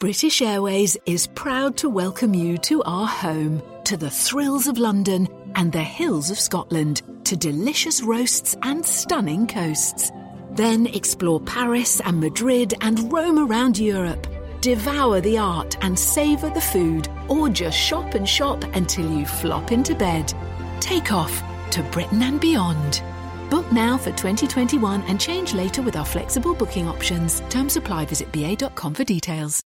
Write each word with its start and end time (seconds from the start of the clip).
British 0.00 0.42
Airways 0.42 0.96
is 1.06 1.26
proud 1.26 1.76
to 1.78 1.88
welcome 1.88 2.32
you 2.32 2.56
to 2.58 2.80
our 2.84 3.08
home, 3.08 3.60
to 3.82 3.96
the 3.96 4.08
thrills 4.08 4.68
of 4.68 4.78
London 4.78 5.26
and 5.56 5.72
the 5.72 5.82
hills 5.82 6.30
of 6.30 6.38
Scotland, 6.38 7.02
to 7.24 7.36
delicious 7.36 8.00
roasts 8.00 8.54
and 8.62 8.86
stunning 8.86 9.44
coasts. 9.44 10.12
Then 10.52 10.86
explore 10.86 11.40
Paris 11.40 12.00
and 12.00 12.20
Madrid 12.20 12.74
and 12.80 13.12
roam 13.12 13.40
around 13.40 13.76
Europe. 13.76 14.28
Devour 14.60 15.20
the 15.20 15.36
art 15.36 15.76
and 15.80 15.98
savour 15.98 16.50
the 16.50 16.60
food, 16.60 17.08
or 17.26 17.48
just 17.48 17.76
shop 17.76 18.14
and 18.14 18.28
shop 18.28 18.62
until 18.74 19.10
you 19.10 19.26
flop 19.26 19.72
into 19.72 19.96
bed. 19.96 20.32
Take 20.78 21.10
off 21.10 21.42
to 21.72 21.82
Britain 21.90 22.22
and 22.22 22.40
beyond. 22.40 23.02
Book 23.50 23.66
now 23.72 23.98
for 23.98 24.12
2021 24.12 25.02
and 25.08 25.20
change 25.20 25.54
later 25.54 25.82
with 25.82 25.96
our 25.96 26.06
flexible 26.06 26.54
booking 26.54 26.86
options. 26.86 27.40
Terms 27.48 27.76
apply. 27.76 28.04
Visit 28.04 28.30
ba.com 28.30 28.94
for 28.94 29.02
details. 29.02 29.64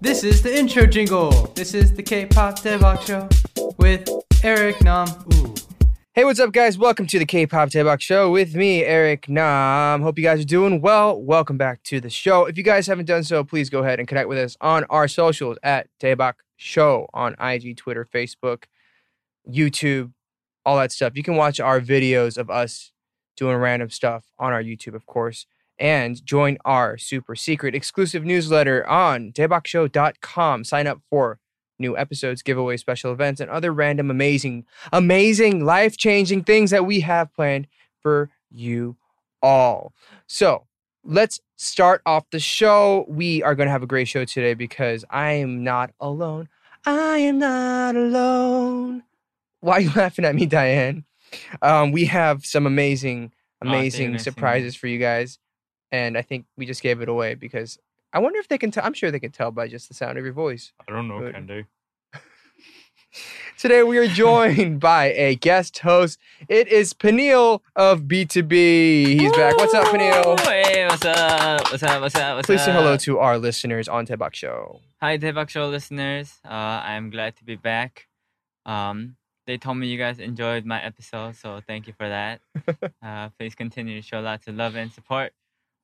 This 0.00 0.24
is 0.24 0.42
the 0.42 0.54
intro 0.54 0.86
jingle. 0.86 1.30
This 1.54 1.74
is 1.74 1.94
the 1.94 2.02
K-pop 2.02 2.58
Daebak 2.60 3.02
show 3.02 3.28
with 3.78 4.08
Eric 4.42 4.82
Nam. 4.82 5.08
Hey, 6.12 6.24
what's 6.24 6.38
up, 6.38 6.52
guys? 6.52 6.76
Welcome 6.78 7.06
to 7.08 7.18
the 7.18 7.24
K-pop 7.24 7.70
Daebak 7.70 8.00
Show 8.00 8.30
with 8.30 8.54
me, 8.54 8.84
Eric 8.84 9.28
Nam. 9.28 10.02
Hope 10.02 10.18
you 10.18 10.24
guys 10.24 10.40
are 10.40 10.44
doing 10.44 10.80
well. 10.80 11.20
Welcome 11.20 11.56
back 11.56 11.82
to 11.84 12.00
the 12.00 12.10
show. 12.10 12.44
If 12.46 12.56
you 12.56 12.62
guys 12.62 12.86
haven't 12.86 13.06
done 13.06 13.24
so, 13.24 13.42
please 13.42 13.70
go 13.70 13.80
ahead 13.80 13.98
and 13.98 14.06
connect 14.06 14.28
with 14.28 14.38
us 14.38 14.56
on 14.60 14.84
our 14.84 15.08
socials 15.08 15.58
at 15.62 15.88
Daebak 16.00 16.34
Show 16.56 17.08
on 17.12 17.34
IG, 17.40 17.76
Twitter, 17.76 18.04
Facebook, 18.04 18.64
YouTube, 19.48 20.12
all 20.64 20.76
that 20.78 20.92
stuff. 20.92 21.16
You 21.16 21.22
can 21.22 21.36
watch 21.36 21.60
our 21.60 21.80
videos 21.80 22.38
of 22.38 22.50
us 22.50 22.92
doing 23.36 23.56
random 23.56 23.90
stuff 23.90 24.24
on 24.38 24.52
our 24.52 24.62
YouTube, 24.62 24.94
of 24.94 25.06
course, 25.06 25.46
and 25.78 26.24
join 26.24 26.58
our 26.64 26.96
super 26.96 27.34
secret 27.34 27.74
exclusive 27.74 28.24
newsletter 28.24 28.86
on 28.86 29.32
daebakshow.com. 29.32 30.64
Sign 30.64 30.86
up 30.86 31.00
for 31.10 31.38
new 31.78 31.96
episodes, 31.96 32.42
giveaways, 32.42 32.80
special 32.80 33.12
events, 33.12 33.40
and 33.40 33.50
other 33.50 33.72
random, 33.72 34.10
amazing, 34.10 34.64
amazing, 34.92 35.64
life 35.64 35.96
changing 35.96 36.44
things 36.44 36.70
that 36.70 36.86
we 36.86 37.00
have 37.00 37.34
planned 37.34 37.66
for 38.00 38.30
you 38.50 38.96
all. 39.42 39.92
So 40.26 40.66
let's 41.02 41.40
start 41.56 42.02
off 42.06 42.30
the 42.30 42.40
show. 42.40 43.04
We 43.08 43.42
are 43.42 43.54
going 43.54 43.66
to 43.66 43.72
have 43.72 43.82
a 43.82 43.86
great 43.88 44.08
show 44.08 44.24
today 44.24 44.54
because 44.54 45.04
I 45.10 45.32
am 45.32 45.64
not 45.64 45.90
alone. 46.00 46.48
I 46.86 47.18
am 47.18 47.38
not 47.38 47.96
alone. 47.96 49.02
Why 49.60 49.74
are 49.74 49.80
you 49.80 49.90
laughing 49.96 50.24
at 50.24 50.34
me, 50.34 50.46
Diane? 50.46 51.04
Um, 51.62 51.90
we 51.92 52.04
have 52.06 52.44
some 52.46 52.66
amazing, 52.66 53.32
Oh, 53.62 53.68
I 53.68 53.70
thought 53.70 53.70
you 53.70 53.70
were 53.72 53.78
amazing 53.78 54.06
gonna 54.08 54.18
surprises 54.20 54.76
for 54.76 54.86
you 54.86 54.98
guys. 54.98 55.38
And 55.94 56.18
I 56.18 56.22
think 56.22 56.46
we 56.56 56.66
just 56.66 56.82
gave 56.82 57.00
it 57.02 57.08
away 57.08 57.36
because 57.36 57.78
I 58.12 58.18
wonder 58.18 58.40
if 58.40 58.48
they 58.48 58.58
can 58.58 58.72
tell. 58.72 58.84
I'm 58.84 58.94
sure 58.94 59.12
they 59.12 59.20
can 59.20 59.30
tell 59.30 59.52
by 59.52 59.68
just 59.68 59.86
the 59.86 59.94
sound 59.94 60.18
of 60.18 60.24
your 60.24 60.32
voice. 60.32 60.72
I 60.88 60.90
don't 60.90 61.06
know, 61.06 61.20
Good. 61.20 61.34
can 61.34 61.46
they? 61.46 61.66
Today 63.58 63.84
we 63.84 63.96
are 63.98 64.08
joined 64.08 64.80
by 64.80 65.12
a 65.12 65.36
guest 65.36 65.78
host. 65.78 66.18
It 66.48 66.66
is 66.66 66.94
Peniel 66.94 67.62
of 67.76 68.02
BTOB. 68.02 68.50
He's 69.20 69.30
back. 69.36 69.56
What's 69.56 69.72
up, 69.72 69.86
Peniel? 69.92 70.36
Hey, 70.38 70.84
what's 70.84 71.04
up? 71.04 71.70
What's 71.70 71.84
up? 71.84 72.00
What's 72.00 72.16
up? 72.16 72.36
What's 72.38 72.46
Please 72.46 72.60
up? 72.62 72.66
say 72.66 72.72
hello 72.72 72.96
to 72.96 73.20
our 73.20 73.38
listeners 73.38 73.86
on 73.86 74.04
Daebak 74.04 74.34
Show. 74.34 74.80
Hi, 75.00 75.16
Daebak 75.16 75.48
Show 75.48 75.68
listeners. 75.68 76.40
Uh, 76.44 76.82
I'm 76.82 77.10
glad 77.10 77.36
to 77.36 77.44
be 77.44 77.54
back. 77.54 78.08
Um, 78.66 79.14
they 79.46 79.58
told 79.58 79.76
me 79.76 79.86
you 79.86 79.98
guys 79.98 80.18
enjoyed 80.18 80.64
my 80.64 80.82
episode, 80.82 81.36
so 81.36 81.60
thank 81.64 81.86
you 81.86 81.92
for 81.92 82.08
that. 82.08 82.40
uh, 83.00 83.28
please 83.38 83.54
continue 83.54 84.00
to 84.00 84.04
show 84.04 84.18
lots 84.18 84.48
of 84.48 84.56
love 84.56 84.74
and 84.74 84.90
support 84.92 85.32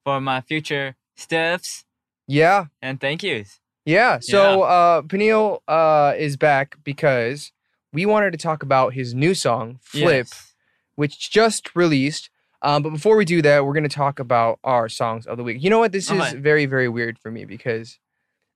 for 0.04 0.20
my 0.20 0.40
future 0.40 0.96
stiffs, 1.16 1.84
Yeah, 2.26 2.66
and 2.80 3.00
thank 3.00 3.22
yous. 3.22 3.60
yeah. 3.84 4.18
So 4.20 4.62
uh 4.62 5.02
Peniel 5.02 5.62
uh 5.68 6.14
is 6.16 6.36
back 6.36 6.76
because 6.84 7.52
we 7.92 8.06
wanted 8.06 8.30
to 8.32 8.38
talk 8.38 8.62
about 8.62 8.94
his 8.94 9.14
new 9.14 9.34
song, 9.34 9.78
Flip, 9.82 10.26
Yes. 10.30 10.54
which 10.94 11.30
just 11.30 11.74
released. 11.74 12.30
Um, 12.62 12.82
but 12.82 12.90
before 12.90 13.16
we 13.16 13.24
do 13.24 13.40
that, 13.42 13.64
we're 13.64 13.72
gonna 13.72 13.88
talk 13.88 14.18
about 14.20 14.58
our 14.64 14.88
songs 14.88 15.26
of 15.26 15.36
the 15.38 15.42
week. 15.44 15.62
You 15.62 15.70
know 15.70 15.78
what? 15.78 15.92
This 15.92 16.10
is 16.10 16.32
very, 16.34 16.66
very 16.66 16.88
weird 16.88 17.18
for 17.18 17.30
me 17.30 17.44
because 17.44 17.98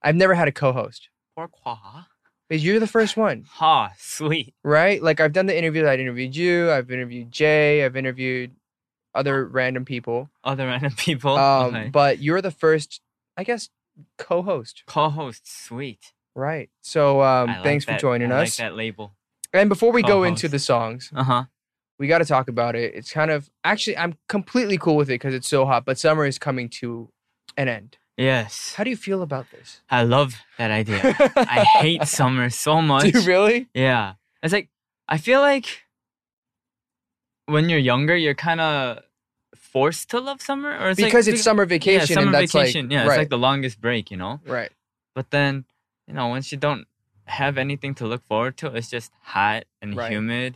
I've 0.03 0.15
never 0.15 0.35
had 0.35 0.47
a 0.47 0.51
co-host. 0.51 1.09
Pourquoi? 1.35 2.05
Because 2.47 2.63
you're 2.63 2.79
the 2.79 2.85
first 2.87 3.17
one. 3.17 3.45
Ha, 3.49 3.91
sweet. 3.97 4.53
right? 4.63 5.01
Like 5.01 5.19
I've 5.19 5.33
done 5.33 5.47
the 5.47 5.57
interviews. 5.57 5.87
I 5.87 5.95
interviewed 5.95 6.35
you. 6.35 6.71
I've 6.71 6.91
interviewed 6.91 7.31
Jay. 7.31 7.83
I've 7.83 7.95
interviewed 7.97 8.51
other 9.15 9.45
random 9.45 9.85
people. 9.85 10.29
Other 10.43 10.67
random 10.67 10.91
people. 10.97 11.35
Um, 11.37 11.75
okay. 11.75 11.89
but 11.89 12.19
you're 12.19 12.41
the 12.41 12.51
first, 12.51 13.01
I 13.37 13.43
guess, 13.43 13.69
co-host, 14.17 14.83
Co-host, 14.85 15.43
sweet. 15.65 16.13
right? 16.35 16.69
So 16.81 17.21
um, 17.21 17.47
like 17.47 17.63
thanks 17.63 17.85
for 17.85 17.97
joining 17.97 18.31
I 18.31 18.43
us. 18.43 18.59
Like 18.59 18.69
that 18.69 18.75
label. 18.75 19.13
And 19.53 19.69
before 19.69 19.91
we 19.93 20.03
go 20.03 20.23
into 20.23 20.47
the 20.49 20.59
songs, 20.59 21.11
Uh 21.15 21.23
huh. 21.23 21.43
we 21.97 22.07
got 22.07 22.17
to 22.19 22.25
talk 22.25 22.49
about 22.49 22.75
it. 22.75 22.93
It's 22.93 23.11
kind 23.11 23.31
of 23.31 23.49
actually 23.63 23.97
I'm 23.97 24.17
completely 24.27 24.77
cool 24.77 24.97
with 24.97 25.09
it 25.09 25.13
because 25.15 25.33
it's 25.33 25.47
so 25.47 25.65
hot. 25.65 25.85
But 25.85 25.97
summer 25.97 26.25
is 26.25 26.37
coming 26.37 26.67
to 26.81 27.09
an 27.55 27.69
end. 27.69 27.97
Yes. 28.17 28.73
How 28.75 28.83
do 28.83 28.89
you 28.89 28.97
feel 28.97 29.21
about 29.21 29.49
this? 29.51 29.81
I 29.89 30.03
love 30.03 30.35
that 30.57 30.71
idea. 30.71 31.15
I 31.37 31.63
hate 31.79 32.05
summer 32.07 32.49
so 32.49 32.81
much. 32.81 33.03
Do 33.11 33.19
you 33.19 33.25
really? 33.25 33.67
Yeah. 33.73 34.13
It's 34.43 34.51
like 34.53 34.67
I 35.07 35.17
feel 35.19 35.39
like 35.39 35.83
when 37.45 37.69
you're 37.69 37.79
younger, 37.79 38.15
you're 38.15 38.35
kind 38.35 38.59
of 38.59 38.99
forced 39.75 40.09
to 40.11 40.19
love 40.21 40.39
summer, 40.41 40.71
or 40.79 40.89
it's 40.91 40.99
like- 41.01 41.09
because 41.11 41.27
it's 41.27 41.41
summer 41.43 41.65
vacation, 41.65 42.07
Yeah, 42.09 42.15
summer 42.15 42.27
and 42.27 42.35
that's 42.35 42.53
vacation. 42.53 42.85
like 42.85 42.91
yeah, 42.93 42.99
right, 43.01 43.07
it's 43.09 43.17
like 43.23 43.29
the 43.29 43.37
longest 43.49 43.81
break, 43.81 44.09
you 44.09 44.17
know. 44.23 44.39
right. 44.45 44.71
But 45.17 45.31
then, 45.31 45.65
you 46.07 46.13
know, 46.13 46.27
once 46.35 46.51
you 46.53 46.57
don't 46.57 46.87
have 47.25 47.57
anything 47.57 47.93
to 47.95 48.05
look 48.07 48.23
forward 48.25 48.55
to, 48.61 48.67
it's 48.77 48.89
just 48.89 49.11
hot 49.21 49.63
and 49.81 49.89
Right. 49.97 50.11
humid, 50.13 50.51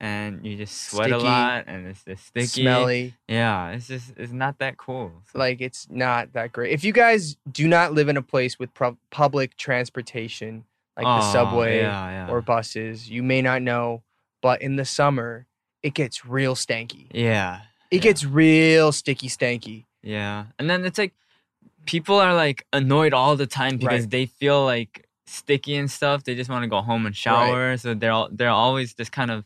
and 0.00 0.44
you 0.46 0.56
just 0.56 0.74
sweat 0.90 1.12
a 1.12 1.18
lot, 1.18 1.64
and 1.68 1.86
it's 1.86 2.02
just 2.04 2.26
sticky. 2.26 2.62
Smelly. 2.62 3.14
Yeah, 3.28 3.70
it's 3.70 3.86
just 3.86 4.12
it's 4.16 4.32
not 4.32 4.58
that 4.58 4.76
cool. 4.76 5.22
So- 5.32 5.38
like 5.38 5.60
it's 5.60 5.86
not 5.88 6.32
that 6.32 6.52
great. 6.52 6.72
If 6.72 6.82
you 6.82 6.92
guys 6.92 7.36
do 7.50 7.68
not 7.68 7.92
live 7.92 8.08
in 8.08 8.16
a 8.16 8.22
place 8.22 8.58
with 8.58 8.74
pro- 8.74 8.98
public 9.10 9.56
transportation, 9.56 10.64
like 10.96 11.04
the 11.04 11.26
Oh, 11.28 11.32
subway 11.32 11.80
yeah, 11.82 12.26
yeah. 12.26 12.32
or 12.32 12.40
buses, 12.40 13.08
you 13.08 13.22
may 13.22 13.40
not 13.42 13.62
know, 13.62 14.02
but 14.42 14.60
in 14.62 14.76
the 14.76 14.84
summer, 14.84 15.46
it 15.82 15.94
gets 15.94 16.24
real 16.26 16.54
stanky. 16.56 17.06
yeah. 17.12 17.60
It 17.94 17.98
yeah. 17.98 18.02
gets 18.10 18.24
real 18.24 18.92
sticky 18.92 19.28
stanky. 19.28 19.84
Yeah. 20.02 20.46
And 20.58 20.68
then 20.68 20.84
it's 20.84 20.98
like 20.98 21.14
people 21.86 22.16
are 22.20 22.34
like 22.34 22.66
annoyed 22.72 23.12
all 23.14 23.36
the 23.36 23.46
time 23.46 23.76
because 23.78 24.02
Right. 24.02 24.10
they 24.10 24.26
feel 24.26 24.64
like 24.64 25.06
sticky 25.26 25.76
and 25.76 25.90
stuff. 25.90 26.24
They 26.24 26.34
just 26.34 26.50
want 26.50 26.62
to 26.64 26.68
go 26.68 26.80
home 26.82 27.06
and 27.06 27.14
shower. 27.16 27.76
So 27.76 27.94
they're 27.94 28.12
all, 28.12 28.28
they're 28.30 28.50
always 28.50 28.94
just 28.94 29.12
kind 29.12 29.30
of 29.30 29.44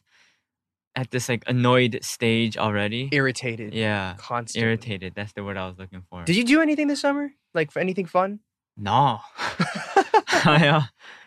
at 0.96 1.10
this 1.10 1.28
like 1.28 1.44
annoyed 1.46 1.98
stage 2.02 2.56
already. 2.56 3.08
Irritated. 3.12 3.74
Yeah. 3.74 4.14
Constantly. 4.18 4.66
Irritated. 4.66 5.12
That's 5.14 5.32
the 5.34 5.44
word 5.44 5.56
I 5.56 5.66
was 5.68 5.78
looking 5.78 6.02
for. 6.10 6.24
Did 6.24 6.34
you 6.36 6.44
do 6.44 6.60
anything 6.60 6.88
this 6.88 7.00
summer? 7.00 7.30
Like 7.54 7.70
for 7.70 7.78
anything 7.80 8.06
fun? 8.06 8.40
No. 8.76 9.20
yeah. 10.44 10.84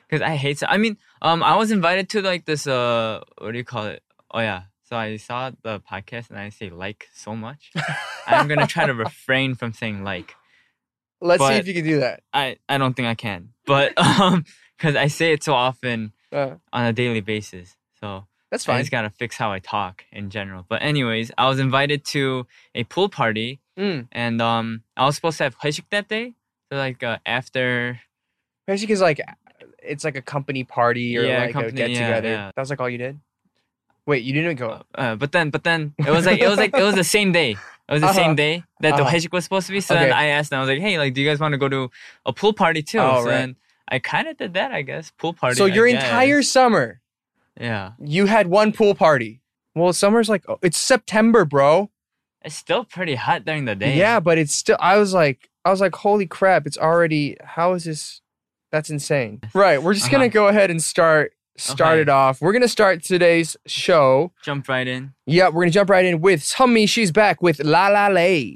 Cuz 0.09 0.21
I 0.21 0.35
hate 0.35 0.59
So- 0.59 0.67
I 0.67 0.77
mean, 0.77 0.97
um 1.21 1.43
I 1.43 1.55
was 1.55 1.71
invited 1.71 2.09
to 2.09 2.21
like 2.21 2.45
this 2.45 2.67
uh 2.67 3.21
what 3.37 3.51
do 3.53 3.57
you 3.57 3.63
call 3.63 3.85
it? 3.85 4.03
Oh 4.33 4.39
yeah. 4.39 4.63
So 4.91 4.97
I 4.97 5.15
saw 5.15 5.51
the 5.63 5.79
podcast 5.79 6.31
and 6.31 6.37
I 6.37 6.49
say 6.49 6.69
like 6.69 7.07
so 7.13 7.33
much. 7.33 7.71
I'm 8.27 8.49
going 8.49 8.59
to 8.59 8.67
try 8.67 8.85
to 8.87 8.93
refrain 9.07 9.55
from 9.55 9.71
saying 9.71 10.03
like. 10.03 10.35
Let's 11.21 11.41
see 11.47 11.53
if 11.53 11.65
you 11.67 11.73
can 11.73 11.85
do 11.85 11.99
that. 12.01 12.23
I 12.33 12.57
I 12.67 12.77
don't 12.77 12.93
think 12.93 13.07
I 13.07 13.15
can, 13.15 13.49
but 13.65 13.97
um, 14.19 14.43
because 14.77 14.97
I 14.97 15.07
say 15.07 15.31
it 15.31 15.43
so 15.43 15.53
often 15.53 16.11
Uh, 16.33 16.55
on 16.73 16.83
a 16.85 16.91
daily 16.91 17.21
basis, 17.21 17.77
so 18.01 18.25
that's 18.49 18.65
fine. 18.65 18.77
I 18.77 18.79
just 18.81 18.91
gotta 18.91 19.11
fix 19.11 19.37
how 19.37 19.51
I 19.53 19.59
talk 19.59 20.03
in 20.11 20.29
general. 20.29 20.65
But 20.67 20.81
anyways, 20.81 21.31
I 21.37 21.47
was 21.47 21.59
invited 21.59 22.03
to 22.15 22.47
a 22.75 22.83
pool 22.83 23.07
party, 23.07 23.61
Mm. 23.79 24.07
and 24.11 24.41
um, 24.41 24.83
I 24.97 25.05
was 25.05 25.15
supposed 25.15 25.37
to 25.37 25.43
have 25.45 25.57
회식 25.59 25.85
that 25.91 26.09
day, 26.09 26.33
so 26.69 26.77
like 26.77 27.01
uh, 27.03 27.19
after. 27.25 28.01
Especially 28.67 28.91
is 28.91 28.99
like 29.01 29.21
it's 29.81 30.03
like 30.03 30.17
a 30.17 30.21
company 30.21 30.63
party 30.65 31.17
or 31.17 31.23
Yeah, 31.23 31.39
like 31.39 31.49
a 31.51 31.53
company- 31.53 31.77
get 31.77 31.91
yeah, 31.91 32.07
together. 32.07 32.29
yeah. 32.29 32.51
That 32.55 32.61
was 32.61 32.69
like 32.71 32.81
all 32.81 32.89
you 32.89 32.97
did. 32.97 33.19
Wait, 34.11 34.23
you 34.27 34.33
didn't 34.33 34.55
go. 34.65 34.69
Uh, 34.95 35.15
but 35.15 35.31
then, 35.31 35.49
but 35.55 35.63
then 35.63 35.93
it 36.07 36.11
was 36.17 36.25
like 36.25 36.39
it 36.45 36.49
was 36.53 36.57
like 36.63 36.73
it 36.75 36.83
was 36.89 36.95
the 36.95 37.09
same 37.17 37.31
day. 37.31 37.51
It 37.89 37.93
was 37.95 38.01
the 38.01 38.07
Uh-huh. 38.07 38.23
same 38.23 38.35
day 38.35 38.63
that 38.83 38.95
the 38.97 39.03
Uh-huh. 39.03 39.15
회식 39.15 39.31
was 39.31 39.43
supposed 39.47 39.67
to 39.67 39.73
be. 39.73 39.81
So 39.81 39.93
then 39.95 40.11
I 40.23 40.25
asked 40.37 40.49
them, 40.51 40.57
I 40.59 40.61
was 40.63 40.69
like, 40.73 40.79
"Hey, 40.87 40.97
like, 41.03 41.13
do 41.13 41.21
you 41.21 41.27
guys 41.29 41.39
want 41.39 41.53
to 41.53 41.57
go 41.65 41.69
to 41.77 41.89
a 42.25 42.33
pool 42.39 42.53
party 42.53 42.81
too?" 42.91 42.99
Oh, 42.99 43.23
so 43.23 43.29
right. 43.29 43.31
then 43.39 43.55
I 43.87 43.99
kind 43.99 44.27
of 44.29 44.35
did 44.37 44.53
that, 44.59 44.71
I 44.71 44.81
guess. 44.81 45.11
Pool 45.17 45.33
party. 45.33 45.55
so 45.55 45.65
your 45.65 45.87
entire 45.87 46.41
summer, 46.41 46.99
yeah. 47.59 47.91
you 47.99 48.25
had 48.27 48.47
one 48.47 48.71
pool 48.73 48.95
party. 48.95 49.41
Well, 49.75 49.93
summer's 49.93 50.29
like 50.29 50.43
oh, 50.49 50.59
it's 50.61 50.77
September, 50.77 51.45
bro. 51.45 51.89
It's 52.43 52.55
still 52.55 52.83
pretty 52.83 53.15
hot 53.15 53.45
during 53.45 53.65
the 53.65 53.75
day. 53.75 53.95
Yeah, 53.97 54.19
but 54.19 54.37
it's 54.37 54.55
still. 54.55 54.77
I 54.79 54.97
was 54.97 55.13
like, 55.13 55.49
I 55.63 55.69
was 55.69 55.79
like, 55.79 55.95
holy 55.95 56.25
crap! 56.27 56.65
It's 56.67 56.77
already. 56.77 57.37
How 57.55 57.73
is 57.73 57.83
this? 57.85 58.21
That's 58.71 58.89
insane. 58.89 59.41
Right. 59.53 59.81
We're 59.83 59.93
just 59.93 60.09
gonna 60.11 60.25
Uh-huh. 60.25 60.33
go 60.41 60.47
ahead 60.47 60.71
and 60.71 60.81
start 60.81 61.33
started 61.57 62.09
okay. 62.09 62.15
off. 62.15 62.41
We're 62.41 62.53
gonna 62.53 62.67
start 62.67 63.03
today's 63.03 63.57
show. 63.65 64.31
Jump 64.43 64.67
right 64.67 64.87
in. 64.87 65.13
Yeah, 65.25 65.49
we're 65.49 65.63
gonna 65.63 65.71
jump 65.71 65.89
right 65.89 66.05
in 66.05 66.21
with 66.21 66.41
Sunmi. 66.41 66.87
She's 66.87 67.11
back 67.11 67.41
with 67.41 67.63
La 67.63 67.87
La 67.89 68.07
Lay. 68.07 68.55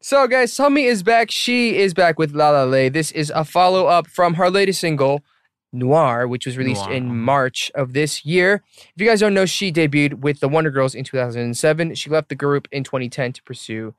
So, 0.00 0.28
guys, 0.28 0.52
Sunmi 0.52 0.84
is 0.84 1.02
back. 1.02 1.32
She 1.32 1.78
is 1.78 1.92
back 1.92 2.16
with 2.16 2.32
La 2.32 2.50
La 2.50 2.62
Lay. 2.62 2.88
This 2.88 3.10
is 3.10 3.32
a 3.34 3.44
follow 3.44 3.86
up 3.86 4.06
from 4.06 4.34
her 4.34 4.48
latest 4.48 4.78
single, 4.78 5.24
Noir, 5.72 6.28
which 6.28 6.46
was 6.46 6.56
released 6.56 6.84
Noir. 6.84 6.94
in 6.94 7.16
March 7.18 7.72
of 7.74 7.92
this 7.92 8.24
year. 8.24 8.62
If 8.78 9.02
you 9.02 9.08
guys 9.08 9.18
don't 9.18 9.34
know, 9.34 9.46
she 9.46 9.72
debuted 9.72 10.20
with 10.20 10.38
the 10.38 10.48
Wonder 10.48 10.70
Girls 10.70 10.94
in 10.94 11.02
2007. 11.02 11.96
She 11.96 12.08
left 12.08 12.28
the 12.28 12.36
group 12.36 12.68
in 12.70 12.84
2010 12.84 13.32
to 13.32 13.42
pursue 13.42 13.94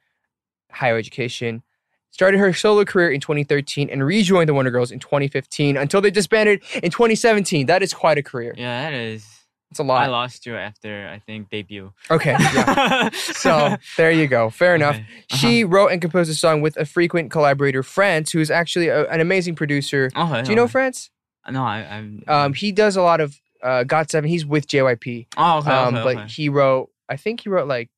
higher 0.71 0.97
education. 0.97 1.63
Started 2.11 2.39
her 2.39 2.51
solo 2.53 2.83
career 2.85 3.11
in 3.11 3.19
2013 3.21 3.89
and 3.89 4.03
rejoined 4.03 4.49
the 4.49 4.53
Wonder 4.53 4.71
Girls 4.71 4.91
in 4.91 4.99
2015 4.99 5.77
until 5.77 6.01
they 6.01 6.09
disbanded 6.09 6.63
in 6.81 6.89
2017. 6.89 7.67
That 7.67 7.83
is 7.83 7.93
quite 7.93 8.17
a 8.17 8.23
career. 8.23 8.55
Yeah, 8.57 8.89
that 8.89 8.93
is. 8.97 9.27
It's 9.69 9.79
a 9.79 9.83
lot. 9.83 10.01
I 10.03 10.07
lost 10.07 10.45
you 10.45 10.55
after 10.55 11.09
I 11.13 11.19
think 11.19 11.49
debut. 11.49 11.91
Okay. 12.09 12.31
Yeah. 12.39 13.09
so 13.11 13.75
there 13.97 14.11
you 14.11 14.25
go. 14.27 14.49
Fair 14.49 14.73
enough. 14.75 14.95
Okay. 14.95 15.03
Uh-huh. 15.31 15.37
She 15.37 15.63
wrote 15.65 15.89
and 15.91 16.01
composed 16.01 16.31
a 16.31 16.33
song 16.33 16.61
with 16.61 16.77
a 16.77 16.85
frequent 16.85 17.29
collaborator, 17.31 17.83
FRANTS, 17.83 18.31
who 18.31 18.39
is 18.39 18.49
actually 18.49 18.87
a- 18.87 19.07
an 19.09 19.19
amazing 19.19 19.55
producer. 19.55 20.09
Okay, 20.15 20.41
Do 20.43 20.49
you 20.51 20.55
know 20.55 20.63
okay. 20.63 20.71
FRANTS? 20.71 21.09
No, 21.51 21.63
I. 21.63 21.79
I'm. 21.79 22.23
Um, 22.27 22.53
he 22.53 22.71
does 22.71 22.95
a 22.95 23.01
lot 23.01 23.19
of 23.19 23.39
uh, 23.61 23.83
Got 23.83 24.09
Seven. 24.09 24.29
He's 24.29 24.45
with 24.45 24.67
JYP. 24.67 25.27
oh, 25.37 25.57
okay. 25.59 25.69
um, 25.71 25.93
but 25.95 26.31
he 26.31 26.47
wrote, 26.49 26.89
I 27.09 27.17
think 27.17 27.41
he 27.41 27.49
wrote 27.49 27.67
like 27.67 27.89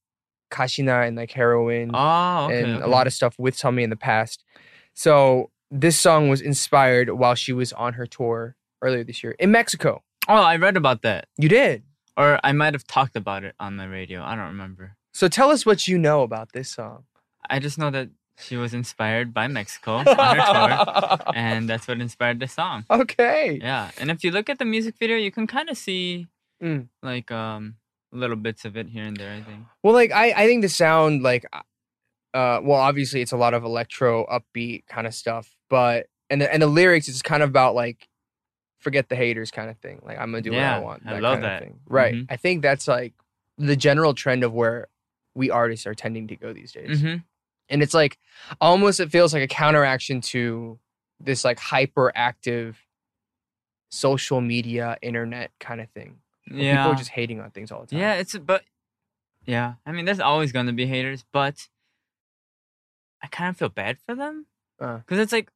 Gashina 0.51 1.07
and 1.07 1.16
like 1.16 1.31
Heroine 1.31 1.92
Oh, 1.94 2.46
okay. 2.46 2.63
and 2.63 2.75
okay. 2.75 2.84
a 2.84 2.88
lot 2.88 3.07
of 3.07 3.13
stuff 3.13 3.36
with 3.38 3.56
Sunmi 3.56 3.84
in 3.84 3.90
the 3.90 3.96
past. 3.96 4.44
So 4.94 5.51
this 5.72 5.98
song 5.98 6.30
was 6.30 6.42
inspired 6.42 7.10
while 7.12 7.36
she 7.36 7.54
was 7.54 7.72
on 7.74 7.94
her 7.94 8.06
tour 8.07 8.56
earlier 8.81 9.04
this 9.04 9.24
year 9.24 9.34
in 9.40 9.51
Mexico. 9.51 10.04
Oh, 10.28 10.34
I 10.36 10.56
read 10.57 10.78
about 10.78 11.01
that, 11.04 11.28
You 11.38 11.50
did. 11.50 11.84
or 12.18 12.40
I 12.44 12.51
might 12.51 12.74
have 12.74 12.86
talked 12.86 13.16
about 13.16 13.44
it 13.44 13.56
on 13.60 13.78
the 13.78 13.88
radio. 13.90 14.22
I 14.22 14.36
don't 14.36 14.48
remember. 14.48 14.96
So 15.13 15.28
tell 15.28 15.51
us 15.51 15.66
what 15.66 15.88
you 15.88 15.98
know 15.98 16.22
about 16.22 16.51
this 16.54 16.69
song. 16.69 17.04
I 17.50 17.60
just 17.60 17.78
know 17.78 17.90
that 17.92 18.10
she 18.38 18.56
was 18.56 18.74
inspired 18.74 19.34
by 19.34 19.48
Mexico 19.48 19.96
on 19.98 20.06
her 20.06 21.16
tour, 21.18 21.34
and 21.36 21.68
that's 21.69 21.88
what 21.88 22.00
inspired 22.00 22.40
the 22.40 22.48
song. 22.48 22.86
okay. 22.90 23.60
Yeah, 23.62 23.92
and 24.00 24.10
if 24.12 24.24
you 24.24 24.31
look 24.31 24.50
at 24.50 24.60
the 24.60 24.66
music 24.66 24.96
video, 25.00 25.18
you 25.18 25.31
can 25.31 25.48
kind 25.48 25.69
of 25.69 25.78
see 25.78 26.28
Mm. 26.62 26.90
like 27.01 27.31
um 27.31 27.75
little 28.12 28.36
bits 28.36 28.66
of 28.66 28.76
it 28.78 28.90
here 28.90 29.04
and 29.06 29.16
there. 29.18 29.32
I 29.32 29.42
think. 29.42 29.66
Well, 29.84 29.94
like 29.94 30.12
I, 30.12 30.32
I 30.32 30.46
think 30.48 30.62
the 30.62 30.70
sound 30.70 31.24
like, 31.24 31.46
uh, 31.54 32.60
well, 32.64 32.80
obviously 32.80 33.22
it's 33.22 33.32
a 33.32 33.38
lot 33.38 33.54
of 33.54 33.64
electro, 33.64 34.26
upbeat 34.26 34.86
kind 34.88 35.08
of 35.08 35.14
stuff, 35.14 35.56
but 35.70 36.08
and 36.30 36.42
the 36.42 36.52
and 36.52 36.62
the 36.62 36.68
lyrics 36.68 37.08
is 37.08 37.22
kind 37.22 37.44
of 37.44 37.50
about 37.50 37.76
like, 37.76 38.08
forget 38.80 39.10
the 39.10 39.16
haters 39.16 39.52
kind 39.52 39.70
of 39.70 39.78
thing. 39.78 40.00
Like 40.04 40.18
I'm 40.20 40.32
gonna 40.32 40.42
do 40.42 40.52
what 40.52 40.60
I 40.62 40.80
want. 40.80 41.04
I 41.06 41.20
love 41.20 41.42
that. 41.42 41.64
Right. 41.88 42.16
Mhm. 42.16 42.26
I 42.30 42.36
think 42.38 42.62
that's 42.62 42.88
like 42.88 43.14
the 43.58 43.76
general 43.76 44.14
trend 44.14 44.44
of 44.44 44.54
where 44.54 44.88
we 45.36 45.50
artists 45.50 45.86
are 45.86 45.96
tending 45.96 46.28
to 46.28 46.36
go 46.36 46.54
these 46.54 46.72
days, 46.72 47.02
hmm 47.02 47.16
and 47.72 47.84
it's 47.84 47.94
like 47.94 48.18
almost 48.60 49.00
it 49.00 49.12
feels 49.12 49.32
like 49.32 49.44
a 49.44 49.48
counteraction 49.48 50.22
to 50.22 50.80
this 51.20 51.46
like 51.46 51.60
hyperactive 51.60 52.76
social 53.90 54.42
media 54.42 54.98
internet 55.02 55.52
kind 55.60 55.82
of 55.82 55.90
thing. 55.90 56.18
Yeah. 56.51 56.77
People 56.77 56.91
are 56.94 56.95
just 56.95 57.09
hating 57.12 57.39
on 57.41 57.51
things 57.51 57.71
all 57.71 57.81
the 57.81 57.88
time. 57.88 58.00
Yeah, 58.00 58.13
it's 58.15 58.38
but 58.38 58.63
yeah. 59.45 59.74
I 59.86 59.91
mean, 59.91 60.06
there's 60.06 60.19
always 60.19 60.51
gonna 60.51 60.74
be 60.74 60.86
haters, 60.86 61.25
but 61.31 61.68
I 63.21 63.27
kind 63.27 63.50
of 63.50 63.57
feel 63.57 63.69
bad 63.69 63.97
for 64.06 64.15
them 64.15 64.45
Uh. 64.80 64.97
because 64.97 65.19
it's 65.19 65.31
like, 65.31 65.51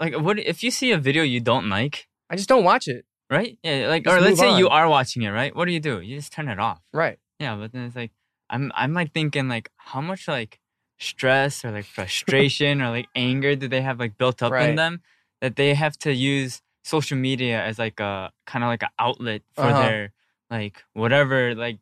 like 0.00 0.14
what 0.18 0.38
if 0.38 0.62
you 0.62 0.70
see 0.70 0.92
a 0.92 0.98
video 0.98 1.22
you 1.22 1.40
don't 1.40 1.68
like, 1.68 2.08
I 2.30 2.36
just 2.36 2.48
don't 2.48 2.64
watch 2.64 2.88
it. 2.88 3.04
right? 3.30 3.58
Yeah, 3.62 3.88
like 3.88 4.04
Just 4.04 4.16
or 4.16 4.20
let's 4.20 4.30
move 4.40 4.50
say 4.52 4.58
you 4.58 4.68
are 4.68 4.88
watching 4.88 5.22
it, 5.22 5.30
right? 5.30 5.54
What 5.54 5.66
do 5.66 5.72
you 5.72 5.80
do? 5.80 6.00
You 6.00 6.16
just 6.16 6.32
turn 6.32 6.48
it 6.48 6.58
off. 6.58 6.80
Right. 6.92 7.18
Yeah, 7.38 7.56
but 7.56 7.72
then 7.72 7.82
it's 7.84 7.96
like 7.96 8.12
I'm 8.50 8.72
I'm 8.74 8.94
like 8.94 9.12
thinking 9.12 9.48
like 9.48 9.70
how 9.76 10.00
much 10.00 10.26
like 10.28 10.60
stress 10.98 11.64
or 11.64 11.70
like 11.70 11.84
frustration 11.84 12.80
or 12.82 12.90
like 12.90 13.06
anger 13.14 13.54
do 13.54 13.68
they 13.68 13.82
have 13.82 14.00
like 14.00 14.16
built 14.18 14.42
up 14.42 14.50
Right. 14.52 14.70
in 14.70 14.76
them 14.76 15.02
that 15.40 15.56
they 15.56 15.74
have 15.74 15.96
to 15.98 16.12
use 16.12 16.62
social 16.88 17.16
media 17.18 17.62
as 17.62 17.78
like 17.78 18.00
a 18.00 18.30
kind 18.46 18.64
of 18.64 18.68
like 18.68 18.82
an 18.82 18.88
outlet 18.98 19.42
for 19.54 19.62
Uh-huh. 19.62 19.82
their 19.82 20.12
like 20.50 20.82
whatever 20.94 21.54
like 21.54 21.78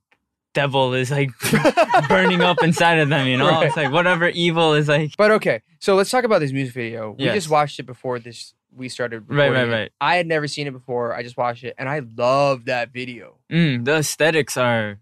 devil 0.55 0.95
is 0.95 1.11
like 1.11 1.31
burning 2.09 2.41
up 2.43 2.63
inside 2.63 2.99
of 2.99 3.09
them, 3.09 3.27
you 3.29 3.37
know? 3.37 3.49
Right. 3.49 3.67
It's 3.67 3.77
like 3.77 3.93
whatever 3.93 4.29
evil 4.29 4.75
is 4.75 4.89
like 4.89 5.13
But 5.17 5.31
okay, 5.33 5.63
so 5.81 5.95
let's 5.95 6.11
talk 6.11 6.25
about 6.25 6.41
this 6.41 6.53
music 6.53 6.75
video. 6.75 7.11
We 7.19 7.25
Yes. 7.27 7.35
just 7.35 7.51
watched 7.51 7.79
it 7.79 7.85
before 7.87 8.19
this. 8.19 8.55
We 8.75 8.89
started. 8.91 9.25
Right, 9.29 9.47
recording 9.47 9.53
right, 9.55 9.69
it. 9.69 9.81
right. 9.83 9.93
I 10.01 10.17
had 10.17 10.27
never 10.27 10.47
seen 10.49 10.67
it 10.67 10.73
before. 10.73 11.15
I 11.15 11.23
just 11.23 11.37
watched 11.39 11.65
it, 11.65 11.75
and 11.79 11.89
I 11.89 12.01
love 12.17 12.67
that 12.67 12.91
video. 12.93 13.39
mm, 13.51 13.83
the 13.85 13.97
aesthetics 13.97 14.57
are 14.59 14.99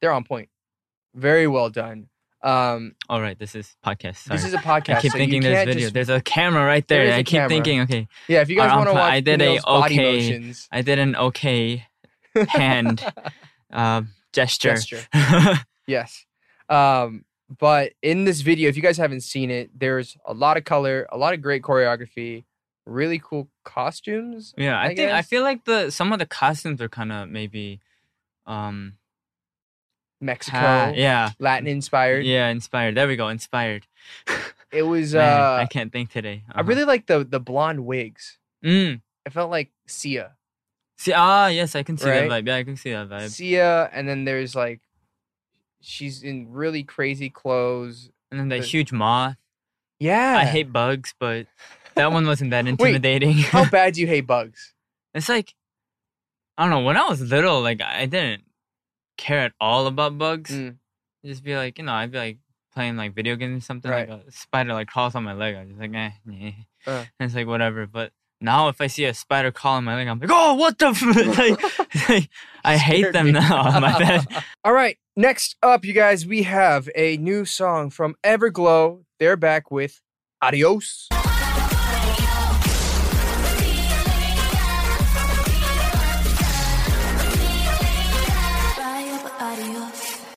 They're 0.00 0.12
on 0.12 0.24
point. 0.24 0.48
Very 1.14 1.46
well 1.46 1.70
done. 1.70 2.08
Um, 2.44 2.94
all 3.08 3.20
right, 3.22 3.38
this 3.38 3.54
is 3.54 3.74
podcast. 3.84 4.16
Sorry. 4.18 4.36
this 4.38 4.46
is 4.46 4.52
a 4.54 4.58
podcast. 4.70 4.96
I 4.96 5.00
keep 5.00 5.12
so 5.12 5.18
thinking 5.18 5.42
there's 5.42 5.64
video. 5.64 5.80
just- 5.80 5.94
There's 5.94 6.08
a 6.10 6.20
camera 6.20 6.64
right 6.64 6.86
There 6.86 7.06
there. 7.06 7.14
I 7.14 7.22
keep 7.22 7.32
camera. 7.38 7.48
thinking, 7.48 7.80
okay, 7.80 8.06
yeah, 8.28 8.42
if 8.42 8.50
you 8.50 8.56
guys 8.56 8.70
want 8.70 8.88
to 8.88 8.92
watch 8.94 9.12
I 9.12 9.20
did 9.20 9.40
a 9.42 9.66
okay 9.66 9.96
motions, 9.96 10.68
I 10.70 10.82
did 10.82 10.98
an 10.98 11.16
okay 11.16 11.86
hand 12.48 13.04
uh, 13.72 14.02
gesture. 14.32 14.74
gesture. 14.76 15.06
Yes. 15.86 16.24
Um, 16.70 17.24
but 17.58 17.92
in 18.02 18.24
this 18.24 18.40
video, 18.40 18.68
if 18.70 18.76
you 18.76 18.82
guys 18.82 18.96
haven't 18.96 19.20
seen 19.22 19.50
it, 19.50 19.70
there's 19.78 20.16
a 20.26 20.32
lot 20.32 20.56
of 20.56 20.64
color, 20.64 21.06
a 21.12 21.18
lot 21.18 21.34
of 21.34 21.42
great 21.42 21.62
choreography, 21.62 22.44
really 22.86 23.18
cool 23.22 23.48
costumes. 23.64 24.54
yeah, 24.56 24.78
I, 24.78 24.86
I 24.86 24.94
think 24.94 25.10
I 25.12 25.20
feel 25.22 25.42
like 25.42 25.64
the 25.66 25.90
some 25.90 26.12
of 26.12 26.18
the 26.18 26.26
costumes 26.26 26.80
are 26.80 26.88
kind 26.88 27.12
of 27.12 27.28
maybe, 27.28 27.80
um, 28.46 28.94
Mexico, 30.24 30.92
yeah, 30.96 31.30
Latin 31.38 31.66
inspired. 31.68 32.24
yeah, 32.24 32.48
inspired. 32.48 32.96
There 32.96 33.06
we 33.06 33.16
go, 33.16 33.28
inspired. 33.28 33.86
It 34.72 34.82
was. 34.82 35.14
Man, 35.14 35.40
uh, 35.40 35.52
I 35.62 35.66
can't 35.66 35.92
think 35.92 36.10
today. 36.10 36.42
I 36.50 36.62
really 36.62 36.82
like 36.82 37.06
the 37.06 37.22
the 37.22 37.38
blonde 37.38 37.86
wigs. 37.86 38.38
Mm. 38.64 39.02
It 39.24 39.32
felt 39.32 39.48
like 39.48 39.70
Sia. 39.86 40.32
See, 40.98 41.12
ah, 41.12 41.46
yes, 41.46 41.76
I 41.76 41.84
can 41.84 41.96
see 41.96 42.08
Right? 42.10 42.28
that 42.28 42.42
vibe. 42.44 42.46
Yeah, 42.48 42.56
I 42.56 42.64
can 42.64 42.76
see 42.76 42.90
that 42.90 43.08
vibe. 43.08 43.28
Sia, 43.30 43.88
and 43.92 44.08
then 44.08 44.24
there's 44.24 44.54
like, 44.56 44.80
she's 45.80 46.22
in 46.24 46.50
really 46.50 46.82
crazy 46.82 47.30
clothes. 47.30 48.10
And 48.32 48.40
then 48.40 48.48
the 48.48 48.58
the- 48.58 48.66
huge 48.66 48.90
moth. 48.90 49.36
Yeah. 50.00 50.38
I 50.38 50.44
hate 50.44 50.72
bugs, 50.72 51.14
but 51.20 51.46
that 51.94 52.10
one 52.10 52.26
wasn't 52.26 52.50
that 52.50 52.66
intimidating. 52.72 53.34
How 53.38 53.68
bad 53.70 53.94
do 53.94 54.00
you 54.00 54.06
hate 54.08 54.26
bugs? 54.26 54.74
It's 55.14 55.28
like 55.28 55.54
I 56.58 56.62
don't 56.64 56.70
know. 56.70 56.80
When 56.80 56.96
I 56.96 57.08
was 57.08 57.20
little, 57.20 57.62
like 57.62 57.80
I 57.80 58.06
didn't 58.06 58.42
care 59.16 59.40
at 59.40 59.52
all 59.60 59.86
about 59.86 60.18
bugs. 60.18 60.50
Mm. 60.50 60.76
Just 61.24 61.42
be 61.42 61.56
like, 61.56 61.78
you 61.78 61.84
know, 61.84 61.92
I'd 61.92 62.12
be 62.12 62.18
like 62.18 62.38
playing 62.74 62.96
like 62.96 63.14
video 63.14 63.36
games 63.36 63.62
or 63.62 63.64
something. 63.64 63.90
Right. 63.90 64.08
Like 64.08 64.26
a 64.28 64.32
spider 64.32 64.74
like 64.74 64.88
crawls 64.88 65.14
on 65.14 65.24
my 65.24 65.32
leg. 65.32 65.54
I'm 65.54 65.68
just 65.68 65.80
like, 65.80 65.94
eh, 65.94 66.10
yeah. 66.26 66.50
Uh. 66.86 67.04
And 67.18 67.26
it's 67.26 67.34
like 67.34 67.46
whatever. 67.46 67.86
But 67.86 68.12
now 68.40 68.68
if 68.68 68.80
I 68.80 68.88
see 68.88 69.04
a 69.04 69.14
spider 69.14 69.52
crawl 69.52 69.76
on 69.76 69.84
my 69.84 69.94
leg, 69.94 70.08
I'm 70.08 70.18
like, 70.18 70.30
oh, 70.32 70.54
what 70.54 70.78
the? 70.78 70.88
F-? 70.88 71.02
like, 71.38 72.08
like, 72.08 72.28
I 72.64 72.76
hate 72.76 73.12
them 73.12 73.26
me. 73.26 73.32
now. 73.32 73.78
my 73.80 73.98
bad. 73.98 74.26
All 74.64 74.72
right. 74.72 74.98
Next 75.16 75.56
up, 75.62 75.84
you 75.84 75.92
guys, 75.92 76.26
we 76.26 76.42
have 76.42 76.88
a 76.96 77.16
new 77.18 77.44
song 77.44 77.90
from 77.90 78.16
Everglow. 78.24 79.04
They're 79.20 79.36
back 79.36 79.70
with 79.70 80.02
Adios. 80.42 81.08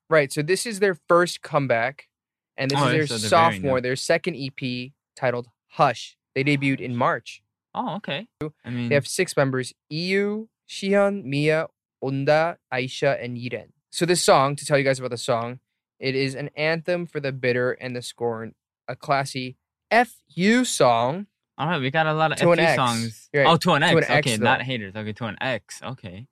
Right. 0.09 0.31
So 0.31 0.41
this 0.41 0.65
is 0.65 0.79
their 0.79 0.95
first 1.07 1.41
comeback, 1.41 2.07
and 2.57 2.71
this 2.71 2.79
Oh, 2.79 2.87
is 2.87 2.91
their 2.93 3.07
so 3.07 3.17
they're 3.17 3.29
very 3.29 3.49
new. 3.51 3.55
sophomore, 3.57 3.81
their 3.81 3.95
second 3.95 4.35
EP 4.35 4.91
titled 5.15 5.47
Hush. 5.71 6.17
They 6.35 6.43
debuted 6.43 6.79
in 6.79 6.95
March. 6.95 7.41
Oh, 7.73 7.95
okay. 7.97 8.27
I 8.63 8.69
mean, 8.69 8.89
They 8.89 8.95
have 8.95 9.07
six 9.07 9.35
members: 9.35 9.73
E:U, 9.91 10.49
Sihyeon, 10.69 11.23
Mia, 11.25 11.67
Onda, 12.03 12.57
Aisha, 12.73 13.21
and 13.23 13.37
Yiren. 13.37 13.69
So 13.91 14.05
this 14.05 14.21
song, 14.23 14.55
to 14.55 14.65
tell 14.65 14.77
you 14.77 14.83
guys 14.83 14.99
about 14.99 15.11
the 15.11 15.17
song, 15.17 15.59
it 15.99 16.15
is 16.15 16.35
an 16.35 16.49
anthem 16.55 17.05
for 17.07 17.19
the 17.19 17.31
bitter 17.31 17.71
and 17.73 17.95
the 17.95 18.01
scorned, 18.01 18.53
a 18.87 18.95
classy 18.95 19.57
FU 19.91 20.63
song. 20.65 21.25
all 21.57 21.67
right, 21.67 21.81
we 21.81 21.89
got 21.91 22.05
a 22.07 22.13
lot 22.13 22.31
of 22.31 22.37
To 22.37 22.55
FU 22.55 22.75
songs. 22.75 23.29
Right. 23.33 23.45
Oh, 23.47 23.57
to 23.57 23.71
an 23.73 23.83
X. 23.83 23.91
To 23.91 23.97
an 23.97 24.17
okay, 24.19 24.35
though. 24.37 24.43
not 24.43 24.61
haters. 24.61 24.95
Okay, 24.95 25.13
to 25.13 25.25
an 25.25 25.37
X. 25.41 25.81
Okay. 25.83 26.27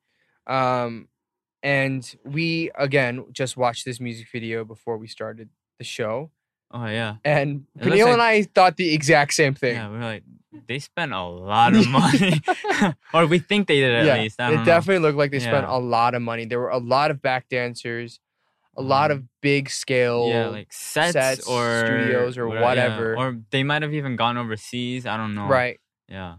Um, 0.47 1.07
and 1.65 2.15
we 2.23 2.69
again 2.77 3.25
just 3.33 3.57
watched 3.57 3.83
this 3.85 3.99
music 3.99 4.27
video 4.31 4.63
before 4.63 4.95
we 4.97 5.07
started 5.07 5.49
the 5.79 5.83
show, 5.83 6.29
Oh 6.71 6.85
yeah. 6.85 7.15
and 7.25 7.65
It 7.75 7.83
Peniel 7.83 8.05
like- 8.07 8.13
and 8.13 8.21
I 8.21 8.43
thought 8.43 8.77
the 8.77 8.93
exact 8.93 9.33
same 9.33 9.55
thing. 9.55 9.75
Yeah, 9.75 9.89
we're 9.89 9.99
like, 10.13 10.23
they 10.67 10.79
spent 10.79 11.11
a 11.11 11.21
lot 11.23 11.75
of 11.75 11.87
money, 11.89 12.41
or 13.13 13.25
we 13.25 13.39
think 13.39 13.67
they 13.67 13.79
did 13.81 13.93
at 13.93 14.05
yeah, 14.05 14.21
least. 14.21 14.39
I 14.39 14.53
it 14.53 14.57
know. 14.57 14.63
definitely 14.65 14.99
looked 15.05 15.17
like 15.17 15.31
they 15.31 15.39
spent 15.39 15.65
a 15.67 15.77
lot 15.77 16.13
of 16.15 16.21
money. 16.21 16.45
There 16.45 16.59
were 16.59 16.69
a 16.69 16.77
lot 16.95 17.11
of 17.11 17.21
back 17.21 17.49
dancers, 17.49 18.19
a 18.77 18.81
lot 18.81 19.11
of 19.11 19.23
big 19.41 19.69
scale. 19.69 20.27
Mm. 20.27 20.33
Yeah, 20.33 20.47
like 20.47 20.71
sets, 20.71 21.13
sets, 21.13 21.47
or 21.47 21.83
studios, 21.85 22.37
or 22.37 22.47
yeah, 22.53 22.61
whatever. 22.61 23.17
or 23.17 23.37
they 23.51 23.63
might 23.63 23.81
have 23.81 23.93
even 23.93 24.15
gone 24.15 24.37
overseas. 24.37 25.05
I 25.05 25.17
don't 25.17 25.33
know. 25.35 25.47
right. 25.47 25.79
Yeah. 26.07 26.35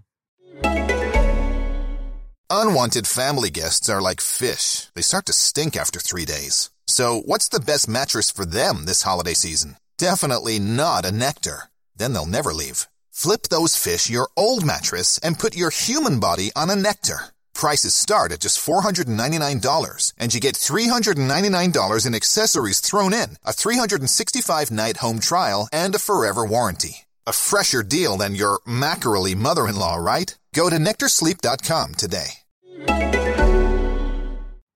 Unwanted 2.49 3.09
family 3.09 3.51
guests 3.51 3.89
are 3.89 4.01
like 4.01 4.21
fish. 4.21 4.87
They 4.95 5.03
start 5.03 5.27
to 5.27 5.33
stink 5.33 5.77
after 5.77 5.99
three 5.99 6.25
days. 6.25 6.71
So, 6.87 7.21
what's 7.25 7.49
the 7.49 7.59
best 7.61 7.89
mattress 7.89 8.31
for 8.31 8.47
them 8.47 8.85
this 8.85 9.03
holiday 9.03 9.35
season? 9.35 9.77
Definitely 9.99 10.61
not 10.61 11.05
a 11.05 11.11
nectar. 11.11 11.65
Then 11.97 12.13
they'll 12.13 12.25
never 12.27 12.53
leave. 12.53 12.87
Flip 13.11 13.43
those 13.51 13.75
fish 13.75 14.09
your 14.09 14.29
old 14.37 14.65
mattress 14.65 15.19
and 15.25 15.39
put 15.39 15.57
your 15.57 15.71
human 15.71 16.21
body 16.21 16.53
on 16.55 16.71
a 16.71 16.77
nectar. 16.77 17.35
Prices 17.53 17.95
start 17.95 18.31
at 18.31 18.41
just 18.41 18.65
$499, 18.65 20.13
and 20.19 20.33
you 20.35 20.41
get 20.41 20.55
$399 20.55 22.07
in 22.07 22.15
accessories 22.15 22.81
thrown 22.81 23.13
in, 23.13 23.39
a 23.45 23.53
365 23.53 24.71
night 24.71 24.99
home 24.99 25.19
trial, 25.19 25.69
and 25.73 25.95
a 25.95 25.99
forever 25.99 26.45
warranty. 26.45 27.06
A 27.27 27.33
fresher 27.33 27.83
deal 27.83 28.17
than 28.17 28.35
your 28.37 28.61
mackerel 28.67 29.27
mother 29.35 29.67
in 29.67 29.75
law, 29.77 29.97
right? 29.97 30.37
Go 30.55 30.71
to 30.71 30.77
nectarsleep.com 30.77 31.95
today. 31.95 32.29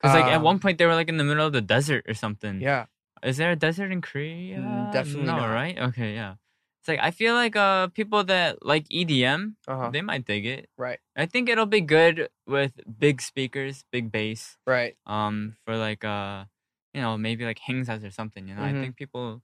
Because 0.00 0.14
like 0.16 0.24
at 0.24 0.38
Um, 0.38 0.42
one 0.42 0.58
point 0.58 0.78
they 0.78 0.86
were 0.86 0.94
like 0.94 1.08
in 1.08 1.16
the 1.18 1.24
middle 1.24 1.46
of 1.46 1.52
the 1.52 1.60
desert 1.60 2.04
or 2.08 2.14
something. 2.14 2.60
Yeah. 2.60 2.86
Is 3.22 3.36
there 3.36 3.50
a 3.52 3.56
desert 3.56 3.92
in 3.92 4.00
Korea? 4.00 4.58
Mm, 4.58 4.92
definitely 4.92 5.26
no, 5.26 5.36
not. 5.36 5.52
right? 5.52 5.78
Okay, 5.78 6.14
yeah. 6.14 6.34
It's 6.80 6.88
like 6.88 6.98
I 7.02 7.10
feel 7.12 7.34
like 7.34 7.54
uh 7.54 7.88
people 7.88 8.24
that 8.24 8.64
like 8.64 8.88
EDM, 8.88 9.54
Uh-huh. 9.68 9.90
they 9.92 10.00
might 10.00 10.24
dig 10.24 10.46
it. 10.46 10.70
Right. 10.78 10.98
I 11.14 11.26
think 11.26 11.48
it'll 11.50 11.66
be 11.70 11.82
good 11.82 12.30
with 12.46 12.80
big 12.98 13.20
speakers, 13.20 13.84
big 13.92 14.10
bass. 14.10 14.56
Right. 14.66 14.96
Um, 15.06 15.56
for 15.66 15.76
like 15.76 16.02
uh, 16.04 16.44
you 16.94 17.02
know, 17.02 17.18
maybe 17.18 17.44
like 17.44 17.60
Hangsas 17.60 18.02
or 18.02 18.10
something. 18.10 18.48
You 18.48 18.54
know, 18.56 18.62
Mhm. 18.62 18.70
I 18.70 18.80
think 18.80 18.96
people 18.96 19.42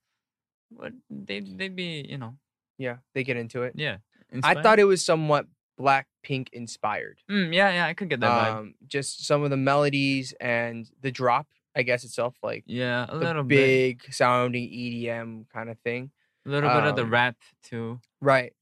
would 0.73 0.99
they 1.11 1.41
they'd 1.41 1.77
be 1.77 2.03
you 2.09 2.17
know 2.19 2.35
Yeah. 2.79 2.97
They 3.15 3.25
get 3.25 3.37
into 3.37 3.63
it. 3.63 3.73
yeah. 3.77 3.99
I 4.43 4.61
thought 4.61 4.79
it 4.79 4.85
was 4.85 5.05
somewhat 5.05 5.47
black 5.79 6.09
pink 6.23 6.51
inspired. 6.53 7.21
Mm, 7.31 7.55
yeah, 7.55 7.71
yeah, 7.73 7.87
I 7.87 7.95
could 7.95 8.09
get 8.11 8.21
that 8.21 8.31
vibe. 8.31 8.57
Um, 8.59 8.75
just 8.87 9.25
some 9.27 9.43
of 9.45 9.51
the 9.51 9.57
melodies 9.57 10.35
and 10.41 10.91
the 11.01 11.11
drop, 11.13 11.47
I 11.77 11.83
guess 11.83 12.03
itself, 12.05 12.35
like 12.43 12.65
Yeah, 12.67 13.07
a 13.09 13.17
little 13.17 13.45
bit, 13.45 13.57
big 14.03 14.13
sounding 14.15 14.65
EDM 14.69 15.49
kind 15.53 15.71
of 15.71 15.79
thing. 15.81 16.11
a 16.45 16.49
little 16.51 16.69
bit 16.71 16.85
of 16.85 16.97
the 16.97 17.03
um, 17.03 17.11
rap 17.11 17.37
too. 17.63 18.01
Right. 18.21 18.53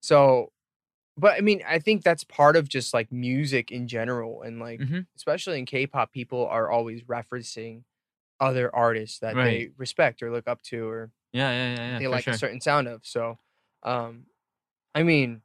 So, 0.00 0.50
but 1.16 1.34
I 1.36 1.40
mean, 1.40 1.62
I 1.68 1.78
think 1.78 2.02
that's 2.02 2.24
part 2.24 2.56
of 2.56 2.68
just 2.68 2.92
like 2.94 3.12
music 3.12 3.70
in 3.70 3.86
general, 3.86 4.42
and 4.42 4.58
like 4.58 4.80
Mhm. 4.80 5.06
especially 5.16 5.58
in 5.58 5.66
K-pop, 5.66 6.12
people 6.12 6.46
are 6.46 6.70
always 6.70 7.02
referencing 7.02 7.84
other 8.40 8.74
artists 8.74 9.18
that 9.20 9.34
they 9.36 9.70
respect 9.76 10.22
or 10.22 10.30
look 10.32 10.48
up 10.48 10.62
to, 10.62 10.88
or 10.88 11.10
Yeah, 11.32 11.50
yeah, 11.50 11.74
yeah, 11.76 11.90
yeah. 11.92 11.98
they 12.00 12.08
like 12.08 12.24
sure. 12.24 12.34
a 12.34 12.38
certain 12.38 12.60
sound 12.60 12.88
of. 12.88 13.04
So, 13.06 13.38
um, 13.82 14.26
I 14.94 15.02
mean, 15.02 15.42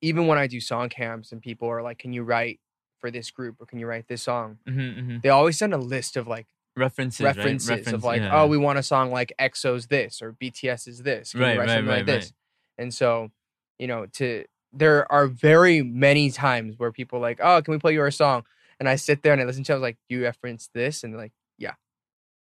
even 0.00 0.26
when 0.26 0.38
I 0.38 0.46
do 0.46 0.60
song 0.60 0.88
camps 0.88 1.32
and 1.32 1.40
people 1.40 1.68
are 1.68 1.82
like, 1.82 1.98
"Can 1.98 2.12
you 2.12 2.22
write 2.22 2.60
for 3.00 3.10
this 3.10 3.30
group 3.30 3.56
or 3.60 3.66
can 3.66 3.78
you 3.78 3.86
write 3.86 4.08
this 4.08 4.22
song?" 4.22 4.58
hmm 4.66 4.90
hmm 4.92 5.16
They 5.22 5.28
always 5.28 5.58
send 5.58 5.74
a 5.74 5.78
list 5.78 6.16
of 6.16 6.26
like 6.26 6.46
References, 6.76 7.24
right? 7.24 7.36
references 7.36 7.70
Reference, 7.70 7.94
of 7.94 8.04
like, 8.04 8.20
yeah. 8.20 8.42
oh, 8.42 8.46
we 8.46 8.58
want 8.58 8.78
a 8.78 8.82
song 8.82 9.10
like 9.10 9.32
EXO's 9.40 9.86
this 9.86 10.20
or 10.20 10.34
BTS 10.34 10.86
is 10.86 11.02
this. 11.02 11.32
Can 11.32 11.40
you 11.40 11.46
Right, 11.46 11.58
right, 11.58 11.68
something 11.70 11.86
like 11.86 11.96
right, 11.96 12.06
this? 12.06 12.24
right. 12.24 12.32
And 12.76 12.92
so, 12.92 13.30
you 13.78 13.86
know, 13.86 14.04
to 14.14 14.44
there 14.74 15.10
are 15.10 15.26
very 15.26 15.82
many 15.82 16.30
times 16.30 16.78
where 16.78 16.92
people 16.92 17.18
are 17.18 17.22
like, 17.22 17.40
oh, 17.42 17.62
can 17.62 17.72
we 17.72 17.78
play 17.78 17.94
your 17.94 18.10
song? 18.10 18.44
And 18.78 18.90
I 18.90 18.96
sit 18.96 19.22
there 19.22 19.32
and 19.32 19.40
I 19.40 19.46
listen 19.46 19.64
to 19.64 19.72
it. 19.72 19.74
I 19.74 19.78
was 19.78 19.82
like, 19.82 19.96
you 20.10 20.22
reference 20.22 20.68
this? 20.74 21.02
And 21.02 21.16
like, 21.16 21.32
yeah. 21.56 21.74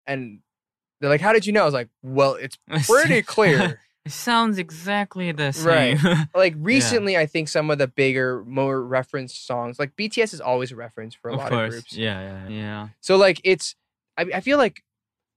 And 0.07 0.39
they're 1.01 1.09
like, 1.09 1.19
how 1.19 1.33
did 1.33 1.45
you 1.45 1.51
know? 1.51 1.63
I 1.63 1.65
was 1.65 1.73
like, 1.73 1.89
well, 2.01 2.35
it's 2.35 2.57
pretty 2.87 3.21
clear. 3.21 3.81
It 4.05 4.11
sounds 4.11 4.57
exactly 4.57 5.31
the 5.31 5.51
same. 5.51 5.97
Right. 6.03 6.27
like 6.35 6.55
recently, 6.57 7.17
I 7.17 7.25
think 7.25 7.47
some 7.47 7.69
of 7.69 7.77
the 7.77 7.87
bigger, 7.87 8.43
more 8.45 8.81
referenced 8.83 9.45
songs, 9.45 9.77
like 9.79 9.95
BTS 9.95 10.33
is 10.33 10.41
always 10.41 10.71
a 10.71 10.75
reference 10.75 11.13
for 11.13 11.29
a 11.29 11.33
of 11.33 11.39
lot 11.39 11.49
course. 11.49 11.67
of 11.67 11.71
groups. 11.71 11.93
Yeah, 11.93 12.21
yeah, 12.21 12.47
yeah. 12.49 12.87
So 12.99 13.15
like 13.17 13.39
it's 13.43 13.75
I, 14.17 14.23
I 14.35 14.39
feel 14.41 14.57
like 14.57 14.83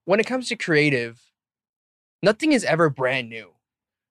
when 0.07 0.21
it 0.21 0.27
comes 0.27 0.49
to 0.49 0.57
creative, 0.57 1.21
nothing 2.23 2.53
is 2.53 2.65
ever 2.65 2.91
brand 2.91 3.29
new. 3.29 3.51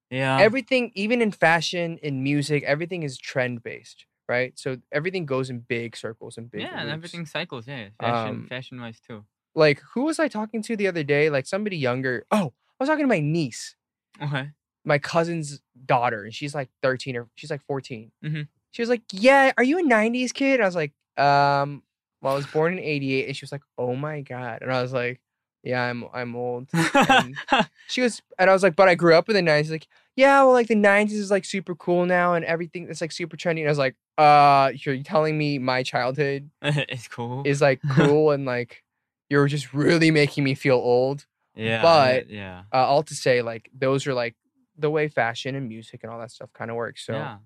Yeah. 0.10 0.38
everything, 0.40 0.92
even 0.94 1.24
in 1.24 1.32
fashion, 1.32 1.98
in 2.04 2.22
music, 2.22 2.62
everything 2.64 3.02
is 3.02 3.18
trend 3.18 3.64
based, 3.64 4.06
right? 4.30 4.54
So 4.60 4.78
everything 4.92 5.26
goes 5.26 5.50
in 5.50 5.62
big 5.62 5.98
circles 5.98 6.38
and 6.38 6.52
big. 6.52 6.62
yeah, 6.62 6.80
and 6.80 6.90
everything 6.92 7.26
cycles. 7.26 7.68
Yeah, 7.68 7.88
fashion, 8.00 8.30
Um, 8.30 8.48
fashion 8.48 8.80
wise 8.80 9.00
too. 9.00 9.26
Like 9.56 9.82
who 9.96 10.04
was 10.04 10.20
I 10.20 10.28
talking 10.28 10.62
to 10.64 10.76
the 10.76 10.88
other 10.88 11.04
day? 11.04 11.32
Like 11.32 11.48
somebody 11.48 11.78
younger. 11.78 12.26
Oh, 12.30 12.54
I 12.80 12.84
was 12.84 12.90
talking 12.90 13.06
to 13.06 13.08
my 13.08 13.22
niece, 13.22 13.76
Okay. 14.22 14.50
my 14.86 14.98
cousin's 15.00 15.62
daughter, 15.86 16.24
and 16.24 16.34
she's 16.34 16.54
like 16.54 16.70
13 16.82 17.16
or 17.16 17.28
she's 17.36 17.50
like 17.52 17.62
14. 17.66 18.12
Mhm. 18.24 18.48
She 18.72 18.82
was 18.82 18.90
like, 18.90 19.02
"Yeah, 19.12 19.52
are 19.58 19.64
you 19.64 19.80
a 19.80 19.84
90s 19.84 20.32
kid?" 20.34 20.60
I 20.62 20.66
was 20.66 20.76
like, 20.76 20.92
"Um, 21.18 21.84
well, 22.22 22.34
I 22.34 22.36
was 22.36 22.46
born 22.48 22.74
in 22.74 22.80
88." 22.80 23.28
And 23.28 23.36
she 23.38 23.44
was 23.44 23.52
like, 23.52 23.62
"Oh 23.78 23.96
my 23.96 24.22
god." 24.22 24.62
And 24.62 24.72
I 24.72 24.82
was 24.82 24.92
like, 24.94 25.22
"Yeah, 25.64 25.82
I'm 25.84 26.06
I'm 26.14 26.36
old." 26.36 26.68
And 26.74 27.36
she 27.88 28.02
was 28.02 28.22
and 28.40 28.50
I 28.50 28.54
was 28.54 28.64
like, 28.64 28.76
"But 28.76 28.90
I 28.90 28.96
grew 28.96 29.16
up 29.16 29.30
in 29.30 29.36
the 29.36 29.42
90s." 29.42 29.66
She's 29.66 29.72
like, 29.72 29.88
"Yeah, 30.16 30.44
well, 30.44 30.54
like 30.54 30.68
the 30.68 30.76
90s 30.76 31.14
is 31.14 31.32
like 31.32 31.46
super 31.46 31.76
cool 31.76 32.06
now 32.06 32.34
and 32.34 32.44
everything 32.46 32.86
that's 32.88 33.02
like 33.02 33.12
super 33.12 33.38
trendy." 33.38 33.60
And 33.60 33.68
I 33.68 33.72
was 33.72 33.78
like, 33.78 33.96
"Uh, 34.18 34.72
you're 34.76 35.02
telling 35.04 35.38
me 35.38 35.60
my 35.60 35.84
childhood 35.84 36.50
it's 36.62 37.08
cool. 37.08 37.44
is 37.46 37.62
like 37.62 37.80
cool 37.92 38.32
and 38.32 38.46
like 38.46 38.84
you're 39.30 39.48
just 39.48 39.74
really 39.74 40.12
making 40.12 40.44
me 40.44 40.56
feel 40.56 40.76
old?" 40.76 41.26
Yeah, 41.56 41.82
but- 41.82 42.30
yeah, 42.30 42.64
Uh, 42.74 42.78
all 42.78 43.04
to 43.04 43.16
say 43.16 43.42
like 43.42 43.70
those 43.74 44.08
are 44.08 44.14
like 44.14 44.36
the 44.78 44.90
way 44.90 45.08
fashion 45.08 45.56
and 45.56 45.68
music 45.70 46.02
and 46.04 46.12
all 46.12 46.20
that 46.20 46.32
stuff 46.32 46.52
kind 46.54 46.72
of 46.72 46.76
works. 46.78 47.06
So 47.06 47.14
yeah. 47.14 47.38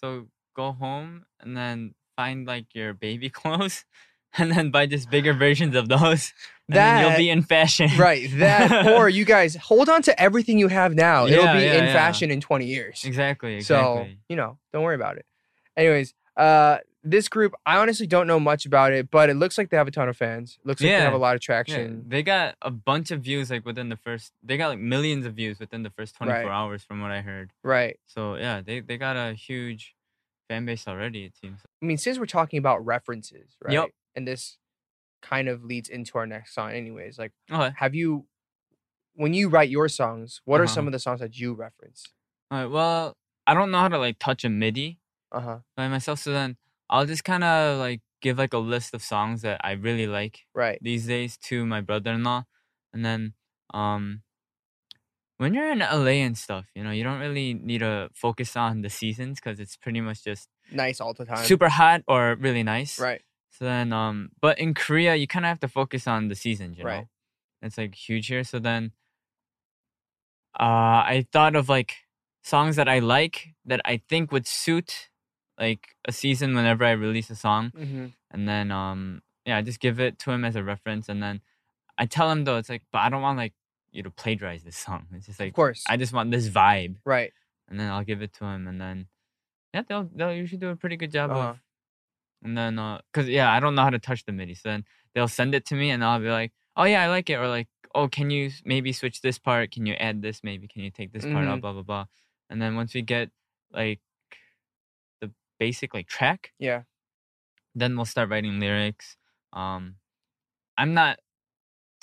So 0.00 0.26
go 0.54 0.72
home 0.72 1.24
and 1.40 1.56
then 1.56 1.94
find 2.16 2.46
like 2.46 2.74
your 2.74 2.92
baby 2.92 3.30
clothes, 3.40 3.84
and 4.36 4.50
then 4.50 4.70
buy 4.70 4.86
just 4.86 5.10
bigger 5.10 5.32
versions 5.32 5.74
of 5.76 5.88
those. 5.88 6.32
And 6.68 6.76
then 6.76 7.00
you'll 7.06 7.18
be 7.18 7.28
in 7.28 7.42
fashion. 7.42 7.90
Right. 7.98 8.30
That 8.38 8.86
or 8.86 9.06
you 9.10 9.26
guys 9.26 9.56
hold 9.56 9.90
on 9.90 10.00
to 10.02 10.18
everything 10.18 10.58
you 10.58 10.68
have 10.68 10.94
now. 10.94 11.26
It'll 11.32 11.42
be 11.52 11.64
yeah, 11.64 11.74
in 11.74 11.84
yeah. 11.84 11.92
fashion 11.92 12.30
in 12.30 12.40
20 12.40 12.64
years. 12.64 13.02
exactly. 13.04 13.60
So, 13.60 14.06
you 14.30 14.36
know, 14.36 14.58
don't 14.72 14.82
worry 14.82 14.94
about 14.94 15.18
it. 15.18 15.26
Anyways, 15.76 16.14
uh 16.36 16.78
this 17.04 17.28
group, 17.28 17.52
I 17.66 17.78
honestly 17.78 18.06
don't 18.06 18.26
know 18.26 18.38
much 18.40 18.64
about 18.66 18.92
it, 18.92 19.10
but 19.10 19.28
it 19.28 19.34
looks 19.34 19.58
like 19.58 19.70
they 19.70 19.76
have 19.76 19.88
a 19.88 19.90
ton 19.90 20.08
of 20.08 20.16
fans. 20.16 20.58
It 20.60 20.66
looks 20.66 20.80
like 20.82 20.92
they 20.96 21.02
have 21.02 21.12
a 21.12 21.18
lot 21.18 21.34
of 21.36 21.42
Yeah, 21.42 21.46
traction. 21.46 22.04
they 22.08 22.22
got 22.22 22.54
a 22.62 22.70
bunch 22.70 23.10
of 23.10 23.22
views 23.22 23.50
like 23.50 23.64
within 23.66 23.88
the 23.88 23.96
first. 23.96 24.32
They 24.42 24.56
got 24.56 24.68
like 24.68 24.78
millions 24.78 25.26
of 25.26 25.34
views 25.34 25.58
within 25.58 25.82
the 25.82 25.90
first 25.90 26.14
24 26.16 26.34
Right. 26.42 26.48
hours, 26.48 26.84
from 26.84 27.00
what 27.00 27.10
I 27.10 27.20
heard. 27.22 27.52
Right. 27.64 27.98
So 28.06 28.36
yeah, 28.36 28.60
they 28.60 28.80
they 28.80 28.96
got 28.98 29.16
a 29.16 29.34
huge 29.34 29.94
fan 30.48 30.64
base 30.64 30.86
already. 30.86 31.24
It 31.24 31.34
seems. 31.36 31.60
I 31.82 31.84
mean, 31.86 31.98
since 31.98 32.18
we're 32.18 32.26
talking 32.26 32.58
about 32.58 32.84
references, 32.84 33.56
right? 33.60 33.72
Yep. 33.72 33.90
And 34.14 34.28
this 34.28 34.58
kind 35.22 35.48
of 35.48 35.64
leads 35.64 35.88
into 35.88 36.18
our 36.18 36.26
next 36.26 36.54
song 36.54 36.72
anyways. 36.72 37.18
Like, 37.18 37.32
Okay. 37.50 37.74
have 37.78 37.94
you 37.94 38.26
when 39.14 39.34
you 39.34 39.48
write 39.48 39.68
your 39.68 39.88
songs, 39.88 40.40
what 40.44 40.60
are 40.60 40.64
Uh-huh. 40.64 40.72
some 40.74 40.86
of 40.86 40.92
the 40.92 40.98
songs 40.98 41.20
that 41.20 41.38
you 41.38 41.52
reference? 41.54 42.06
All 42.50 42.58
right. 42.62 42.66
Well, 42.70 43.16
I 43.46 43.54
don't 43.54 43.70
know 43.70 43.78
how 43.80 43.88
to 43.88 43.98
like 43.98 44.18
touch 44.18 44.44
a 44.44 44.48
MIDI 44.48 44.98
Uh-huh. 45.32 45.58
by 45.76 45.88
myself, 45.88 46.18
so 46.20 46.32
then 46.32 46.56
I'll 46.92 47.06
just 47.06 47.24
kind 47.24 47.42
of 47.42 47.78
like 47.78 48.02
give 48.20 48.38
like 48.38 48.52
a 48.54 48.58
list 48.58 48.94
of 48.94 49.02
songs 49.02 49.42
that 49.42 49.60
I 49.64 49.72
really 49.72 50.06
like 50.06 50.40
Right. 50.54 50.78
these 50.82 51.06
days 51.06 51.36
to 51.48 51.66
my 51.66 51.80
brother-in-law, 51.80 52.44
and 52.92 53.04
then 53.04 53.34
um. 53.74 54.22
When 55.38 55.54
you're 55.54 55.72
in 55.72 55.80
LA 55.82 56.22
and 56.22 56.38
stuff, 56.38 56.66
you 56.74 56.84
know, 56.84 56.92
you 56.92 57.02
don't 57.02 57.18
really 57.18 57.54
need 57.54 57.78
to 57.78 58.10
focus 58.14 58.56
on 58.56 58.82
the 58.82 58.90
seasons 58.90 59.40
because 59.40 59.58
it's 59.58 59.76
pretty 59.76 60.00
much 60.00 60.22
just 60.22 60.48
Nice 60.70 61.00
all 61.00 61.14
the 61.14 61.24
time. 61.24 61.44
super 61.44 61.68
hot 61.68 62.02
or 62.06 62.36
really 62.38 62.62
nice. 62.62 63.00
Right. 63.00 63.22
So 63.50 63.64
then, 63.64 63.92
um, 63.92 64.30
but 64.40 64.58
in 64.60 64.72
Korea, 64.74 65.16
you 65.16 65.26
kind 65.26 65.44
of 65.44 65.48
have 65.48 65.60
to 65.60 65.68
focus 65.68 66.06
on 66.06 66.28
the 66.28 66.36
seasons, 66.36 66.78
you 66.78 66.84
Right. 66.84 67.00
know. 67.00 67.08
It's 67.62 67.76
like 67.78 67.94
huge 67.96 68.28
here. 68.28 68.44
So 68.44 68.60
then, 68.60 68.92
uh, 70.58 71.02
I 71.14 71.26
thought 71.32 71.56
of 71.56 71.68
like 71.68 71.96
songs 72.44 72.76
that 72.76 72.88
I 72.88 72.98
like 73.00 73.54
that 73.64 73.80
I 73.84 73.96
think 74.08 74.30
would 74.32 74.46
suit 74.46 75.08
like 75.62 75.96
a 76.06 76.12
season 76.12 76.54
whenever 76.56 76.84
I 76.84 76.92
release 76.92 77.30
a 77.30 77.36
song, 77.36 77.72
hmm 77.76 78.08
and 78.32 78.48
then 78.48 78.70
um, 78.72 79.22
yeah, 79.46 79.58
I 79.58 79.62
just 79.62 79.80
give 79.80 80.00
it 80.00 80.18
to 80.20 80.32
him 80.32 80.44
as 80.44 80.56
a 80.56 80.64
reference, 80.64 81.08
and 81.08 81.22
then 81.22 81.40
I 81.98 82.06
tell 82.06 82.30
him 82.30 82.44
though, 82.44 82.58
it's 82.58 82.70
like, 82.70 82.84
but 82.92 83.00
I 83.00 83.10
don't 83.10 83.22
want 83.22 83.38
like 83.38 83.54
you 83.92 84.02
to 84.04 84.10
plagiarize 84.10 84.64
this 84.64 84.76
song. 84.78 85.06
It's 85.14 85.26
just 85.26 85.40
like, 85.40 85.50
Of 85.50 85.56
course. 85.56 85.84
I 85.88 85.96
just 85.98 86.12
want 86.14 86.30
this 86.32 86.48
vibe, 86.48 86.96
right. 87.06 87.32
and 87.68 87.80
then 87.80 87.90
I'll 87.92 88.04
give 88.04 88.22
it 88.22 88.32
to 88.40 88.44
him, 88.46 88.68
and 88.68 88.80
then 88.80 89.08
yeah, 89.74 89.84
they'll 89.88 90.10
they'll 90.14 90.34
usually 90.34 90.58
do 90.60 90.70
a 90.70 90.76
pretty 90.76 90.96
good 90.96 91.12
job 91.12 91.30
Uh-huh. 91.32 91.50
of. 91.52 91.60
And 92.42 92.58
then, 92.58 92.78
uh, 92.78 93.00
cause 93.12 93.28
yeah, 93.28 93.52
I 93.52 93.60
don't 93.60 93.74
know 93.76 93.82
how 93.82 93.90
to 93.90 93.98
touch 94.00 94.24
the 94.24 94.32
MIDI, 94.32 94.54
so 94.54 94.68
then 94.70 94.84
they'll 95.14 95.28
send 95.28 95.54
it 95.54 95.64
to 95.66 95.74
me, 95.76 95.90
and 95.90 96.04
I'll 96.04 96.18
be 96.20 96.30
like, 96.30 96.52
"Oh 96.76 96.84
yeah, 96.84 97.02
I 97.02 97.08
like 97.08 97.30
it," 97.30 97.36
or 97.36 97.46
like, 97.48 97.68
"Oh, 97.94 98.08
can 98.08 98.30
you 98.30 98.50
maybe 98.64 98.92
switch 98.92 99.20
this 99.22 99.38
part? 99.38 99.70
Can 99.70 99.86
you 99.86 99.94
add 99.94 100.22
this? 100.22 100.42
Maybe 100.42 100.66
can 100.66 100.82
you 100.82 100.90
take 100.90 101.12
this 101.12 101.24
part 101.24 101.46
out?" 101.46 101.58
Mhm. 101.58 101.62
Blah 101.62 101.72
blah 101.74 101.82
blah. 101.82 102.06
And 102.50 102.60
then 102.60 102.74
once 102.76 102.94
we 102.94 103.02
get 103.02 103.30
like 103.72 104.00
basic 105.64 105.88
like 105.96 106.08
track, 106.16 106.40
Yeah. 106.68 106.82
then 107.80 107.90
we'll 107.96 108.12
start 108.14 108.28
writing 108.30 108.56
lyrics. 108.64 109.16
Um, 109.52 109.82
I'm 110.80 110.92
not 111.02 111.14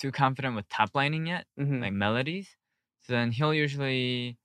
too 0.00 0.12
confident 0.12 0.52
with 0.56 0.66
top 0.68 0.90
lining 1.00 1.24
yet, 1.34 1.44
hmm 1.56 1.80
like 1.84 1.92
melodies. 2.06 2.48
So 3.02 3.08
then 3.16 3.28
he'll 3.36 3.54
usually 3.66 4.38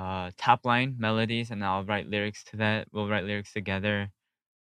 uh 0.00 0.26
top 0.46 0.60
line 0.70 0.90
melodies 0.98 1.50
and 1.52 1.60
I'll 1.64 1.84
write 1.90 2.06
lyrics 2.14 2.42
to 2.50 2.54
that. 2.64 2.80
We'll 2.92 3.08
write 3.12 3.24
lyrics 3.30 3.52
together. 3.52 3.98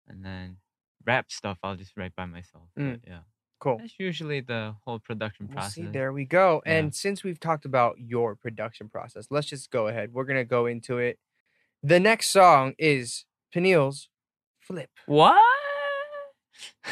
And 0.07 0.17
then 0.27 0.57
rap 1.05 1.25
stuff 1.39 1.57
I'll 1.63 1.75
just 1.83 1.93
write 1.97 2.15
by 2.15 2.25
myself. 2.37 2.67
Mm. 2.77 2.91
But 2.91 3.01
yeah. 3.11 3.23
Cool. 3.59 3.77
That's 3.79 3.99
usually 3.99 4.41
the 4.53 4.63
whole 4.83 4.99
production 4.99 5.45
We'll 5.47 5.55
process. 5.57 5.73
see, 5.75 5.85
there 5.99 6.11
we 6.19 6.25
go. 6.25 6.47
Yeah. 6.65 6.73
And 6.75 6.95
since 6.95 7.23
we've 7.25 7.39
talked 7.39 7.65
about 7.65 7.93
your 7.99 8.35
production 8.35 8.89
process, 8.89 9.27
let's 9.29 9.47
just 9.53 9.69
go 9.69 9.83
ahead. 9.89 10.07
We're 10.13 10.25
gonna 10.29 10.51
go 10.57 10.65
into 10.73 10.97
it. 10.97 11.15
The 11.83 11.99
next 11.99 12.27
song 12.39 12.73
is 12.77 13.25
Peniel's 13.51 14.09
Flip. 14.59 14.89
What? 15.05 15.41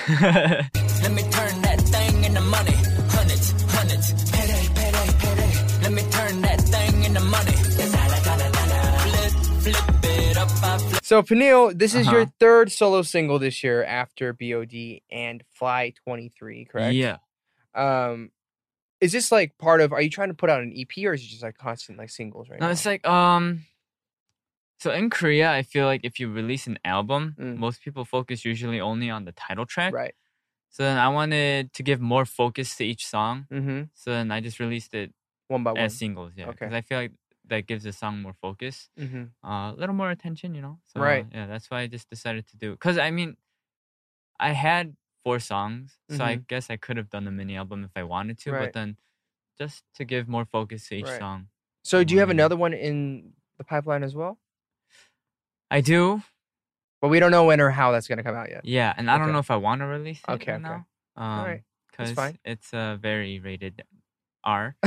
Let 0.10 1.12
me 1.12 1.22
turn 1.24 1.62
that 1.62 1.80
thing 1.86 2.24
into 2.26 2.42
money. 2.42 2.74
Hundreds, 3.10 3.52
hundreds, 3.74 4.14
payday, 4.32 4.68
payday, 4.76 5.12
payday. 5.20 5.82
Let 5.84 5.92
me 5.92 6.02
turn 6.12 6.42
that 6.42 6.60
thing 6.62 7.04
into 7.06 7.20
money. 7.22 7.52
Flip, 7.52 7.90
flip 9.76 10.06
it 10.06 10.38
up, 10.38 10.50
I 10.64 10.78
flip. 10.80 11.04
So 11.04 11.22
Peniel, 11.24 11.74
this 11.76 11.94
is 11.96 12.08
your 12.08 12.22
Uh-huh. 12.22 12.32
third 12.40 12.72
solo 12.72 13.02
single 13.04 13.40
this 13.40 13.64
year 13.64 13.84
after 13.84 14.34
BOD 14.34 15.02
and 15.12 15.44
Fly 15.54 15.94
23, 16.06 16.66
correct? 16.66 16.96
Yeah. 16.96 17.18
Um 17.76 18.32
is 19.00 19.12
this 19.14 19.32
like 19.32 19.58
part 19.58 19.80
of 19.80 19.94
are 19.94 20.02
you 20.02 20.10
trying 20.10 20.28
to 20.30 20.34
put 20.34 20.50
out 20.50 20.62
an 20.62 20.74
EP 20.76 21.06
or 21.06 21.14
is 21.14 21.24
it 21.24 21.28
just 21.28 21.44
like 21.44 21.58
constant 21.58 21.98
like 21.98 22.10
singles 22.10 22.50
right 22.50 22.60
No, 22.60 22.66
now? 22.68 22.72
it's 22.72 22.86
like 22.86 23.08
um. 23.08 23.64
So 24.80 24.92
in 24.92 25.10
Korea, 25.10 25.52
I 25.52 25.62
feel 25.62 25.86
like 25.86 26.02
if 26.04 26.20
you 26.20 26.32
release 26.32 26.66
an 26.68 26.80
album, 26.86 27.36
Mm. 27.38 27.58
most 27.58 27.82
people 27.84 28.06
focus 28.06 28.46
usually 28.46 28.80
only 28.80 29.10
on 29.10 29.26
the 29.26 29.34
title 29.34 29.66
track. 29.66 29.94
right. 29.94 30.16
So 30.72 30.84
then 30.84 30.98
I 30.98 31.10
wanted 31.10 31.74
to 31.74 31.82
give 31.84 32.00
more 32.00 32.26
focus 32.26 32.76
to 32.78 32.84
each 32.86 33.04
song. 33.08 33.48
Mm-hmm. 33.52 33.82
So 33.96 34.12
then 34.12 34.32
I 34.32 34.40
just 34.40 34.60
released 34.60 34.94
it 34.94 35.12
One 35.48 35.64
by 35.64 35.72
one. 35.72 35.82
as 35.82 35.98
singles. 35.98 36.34
Yeah. 36.38 36.46
Okay. 36.50 36.66
Because 36.68 36.74
I 36.76 36.82
feel 36.82 36.98
like 37.00 37.12
that 37.52 37.66
gives 37.66 37.84
the 37.84 37.92
song 37.92 38.22
more 38.22 38.34
focus, 38.40 38.90
Mm-hmm. 38.98 39.24
uh, 39.50 39.72
a 39.74 39.76
little 39.82 39.96
more 39.96 40.12
attention. 40.12 40.54
You 40.56 40.62
know. 40.62 40.80
So, 40.86 41.02
Right. 41.02 41.26
Yeah, 41.34 41.48
that's 41.48 41.70
why 41.72 41.80
I 41.82 41.88
just 41.88 42.08
decided 42.10 42.48
to 42.52 42.56
do. 42.58 42.72
Because 42.74 42.98
I 43.00 43.10
mean, 43.12 43.36
I 44.40 44.52
had 44.52 44.96
four 45.24 45.40
songs, 45.40 45.98
so 46.10 46.24
I 46.24 46.36
guess 46.36 46.70
I 46.70 46.78
could 46.78 46.96
have 46.98 47.10
done 47.10 47.28
a 47.28 47.32
mini 47.32 47.56
album 47.58 47.84
if 47.84 47.92
I 47.96 48.04
wanted 48.04 48.38
to. 48.40 48.50
Mm-hmm. 48.52 48.56
Right. 48.56 48.66
But 48.74 48.74
then, 48.80 48.98
just 49.58 49.84
to 49.96 50.06
give 50.06 50.28
more 50.30 50.46
focus 50.46 50.88
to 50.90 50.96
each 50.96 51.06
Right. 51.06 51.20
song. 51.20 51.48
So 51.84 52.04
do 52.06 52.14
you 52.14 52.20
have 52.22 52.30
another 52.30 52.56
one 52.56 52.74
in 52.74 53.34
the 53.58 53.64
pipeline 53.66 54.04
as 54.04 54.14
well? 54.16 54.38
I 55.72 55.82
do. 55.82 56.22
But 57.02 57.08
we 57.10 57.20
don't 57.20 57.32
know 57.32 57.46
when 57.46 57.62
or 57.62 57.70
how 57.70 57.92
that's 57.92 58.08
gonna 58.08 58.24
come 58.24 58.36
out 58.36 58.50
yet. 58.50 58.66
Yeah, 58.66 58.94
and 58.98 59.10
I 59.10 59.18
don't 59.18 59.28
Okay. 59.28 59.34
know 59.34 59.40
if 59.40 59.50
I 59.52 59.56
want 59.56 59.80
to 59.82 59.86
release 59.86 60.20
it 60.28 60.32
Okay, 60.32 60.54
okay. 60.54 60.62
now. 60.62 60.86
Um, 61.16 61.46
right, 61.46 61.62
that's 61.98 62.12
Because 62.12 62.12
fine. 62.14 62.40
it's 62.44 62.74
a 62.74 62.98
very 63.02 63.40
rated 63.40 63.84
R. 64.44 64.76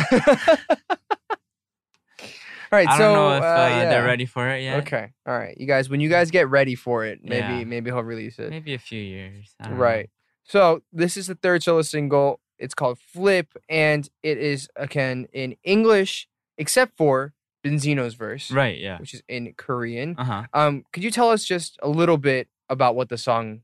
All 2.72 2.78
right, 2.78 2.86
So 2.88 2.92
I 2.94 2.96
so 2.96 3.02
don't 3.04 3.14
know 3.14 3.36
if 3.36 3.42
uh, 3.42 3.46
uh, 3.46 3.68
yeah. 3.68 3.88
they're 3.90 4.04
ready 4.04 4.24
for 4.24 4.48
it 4.48 4.62
yet. 4.62 4.78
Okay, 4.86 5.12
all 5.26 5.36
right, 5.38 5.54
you 5.58 5.66
guys. 5.66 5.90
When 5.90 6.00
you 6.00 6.08
guys 6.08 6.30
get 6.30 6.48
ready 6.48 6.74
for 6.74 7.04
it, 7.04 7.20
maybe 7.22 7.58
Yeah. 7.58 7.64
maybe 7.64 7.90
he'll 7.90 8.02
release 8.02 8.38
it. 8.38 8.48
Maybe 8.50 8.72
a 8.72 8.78
few 8.78 9.00
years. 9.00 9.54
I 9.60 9.68
don't 9.68 9.76
Right. 9.76 10.08
So 10.44 10.82
this 10.92 11.16
is 11.18 11.26
the 11.26 11.34
third 11.34 11.62
solo 11.62 11.82
single. 11.82 12.40
It's 12.58 12.72
called 12.74 12.98
Flip, 12.98 13.46
and 13.68 14.08
it 14.22 14.38
is 14.38 14.68
again 14.76 15.26
in 15.34 15.56
English, 15.64 16.28
except 16.56 16.96
for 16.96 17.34
Beenzino's 17.64 18.14
verse, 18.14 18.50
Right. 18.50 18.78
Yeah. 18.78 18.98
which 18.98 19.14
is 19.14 19.22
in 19.28 19.54
Korean. 19.56 20.14
Uh 20.18 20.24
huh. 20.24 20.42
Um, 20.52 20.84
could 20.92 21.02
you 21.04 21.10
tell 21.10 21.30
us 21.30 21.44
just 21.44 21.78
a 21.82 21.88
little 21.88 22.18
bit 22.18 22.48
about 22.68 22.94
what 22.96 23.08
the 23.08 23.18
song 23.18 23.62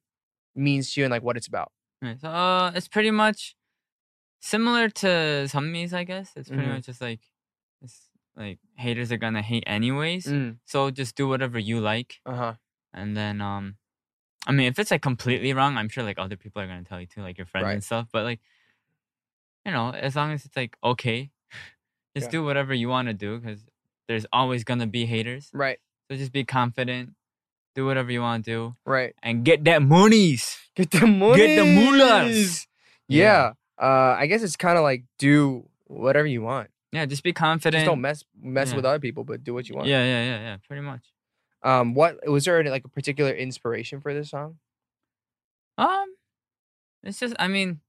means 0.54 0.92
to 0.92 1.00
you 1.00 1.04
and 1.06 1.10
like 1.10 1.22
what 1.22 1.36
it's 1.36 1.46
about? 1.48 1.72
Right. 2.00 2.20
So 2.20 2.28
uh, 2.28 2.70
it's 2.74 2.86
pretty 2.88 3.10
much 3.10 3.56
similar 4.40 4.88
to 4.88 5.06
Sunmi's, 5.48 5.92
I 5.92 6.04
guess. 6.04 6.32
It's 6.36 6.48
pretty 6.48 6.64
Mhm. 6.64 6.74
much 6.74 6.86
just 6.86 7.00
like 7.00 7.20
it's 7.82 8.08
like 8.36 8.58
haters 8.76 9.10
are 9.10 9.16
gonna 9.18 9.42
hate 9.42 9.64
anyways. 9.66 10.26
Mm. 10.26 10.58
So 10.64 10.90
just 10.90 11.16
do 11.16 11.26
whatever 11.26 11.58
you 11.58 11.80
like, 11.80 12.20
Uh 12.24 12.34
huh. 12.36 12.54
and 12.94 13.16
then 13.16 13.40
um, 13.40 13.76
I 14.46 14.52
mean, 14.52 14.66
if 14.68 14.78
it's 14.78 14.92
like 14.92 15.02
completely 15.02 15.52
wrong, 15.52 15.76
I'm 15.76 15.88
sure 15.88 16.04
like 16.04 16.18
other 16.20 16.36
people 16.36 16.62
are 16.62 16.66
gonna 16.68 16.84
tell 16.84 17.00
you 17.00 17.06
too, 17.06 17.22
like 17.22 17.36
your 17.36 17.46
friends 17.46 17.64
Right. 17.64 17.72
and 17.72 17.82
stuff. 17.84 18.06
But 18.12 18.22
like, 18.24 18.40
you 19.66 19.72
know, 19.72 19.90
as 19.90 20.14
long 20.14 20.30
as 20.32 20.44
it's 20.44 20.56
like 20.56 20.76
okay, 20.84 21.30
just 22.16 22.26
Yeah. 22.28 22.30
do 22.38 22.44
whatever 22.44 22.72
you 22.72 22.88
want 22.88 23.08
to 23.08 23.14
do 23.14 23.38
because 23.40 23.64
there's 24.08 24.26
always 24.32 24.64
gonna 24.64 24.86
be 24.86 25.06
haters. 25.06 25.50
Right. 25.52 25.78
So 26.10 26.16
just 26.16 26.32
be 26.32 26.44
confident, 26.44 27.14
do 27.74 27.84
whatever 27.86 28.10
you 28.10 28.20
want 28.22 28.44
to 28.46 28.50
do, 28.50 28.76
Right. 28.84 29.14
and 29.22 29.44
get 29.44 29.64
that 29.64 29.82
monies. 29.82 30.58
Get 30.74 30.90
the 30.90 31.06
money. 31.06 31.36
Get 31.36 31.56
the 31.56 31.64
mullahs. 31.74 32.66
Yeah. 33.08 33.52
Uh, 33.80 34.16
I 34.18 34.26
guess 34.26 34.42
it's 34.42 34.56
kind 34.56 34.76
of 34.78 34.82
like 34.84 35.04
do 35.18 35.68
whatever 35.86 36.26
you 36.26 36.42
want. 36.42 36.70
Yeah, 36.92 37.04
just 37.06 37.22
be 37.22 37.32
confident. 37.32 37.80
Just 37.82 37.86
don't 37.86 38.00
mess 38.00 38.24
mess 38.40 38.70
Yeah. 38.70 38.76
with 38.76 38.84
other 38.86 38.98
people, 38.98 39.22
but 39.24 39.44
do 39.44 39.52
what 39.54 39.68
you 39.68 39.74
want. 39.76 39.88
Yeah, 39.88 40.02
yeah, 40.04 40.24
yeah, 40.24 40.40
yeah. 40.40 40.56
Pretty 40.66 40.82
much. 40.82 41.12
Um, 41.62 41.92
what 41.94 42.26
was 42.28 42.44
there 42.44 42.58
any, 42.60 42.70
like 42.70 42.84
a 42.84 42.88
particular 42.88 43.32
inspiration 43.32 44.00
for 44.00 44.14
this 44.14 44.30
song? 44.30 44.58
Um, 45.76 46.14
it's 47.02 47.18
just, 47.20 47.34
I 47.38 47.48
mean, 47.48 47.80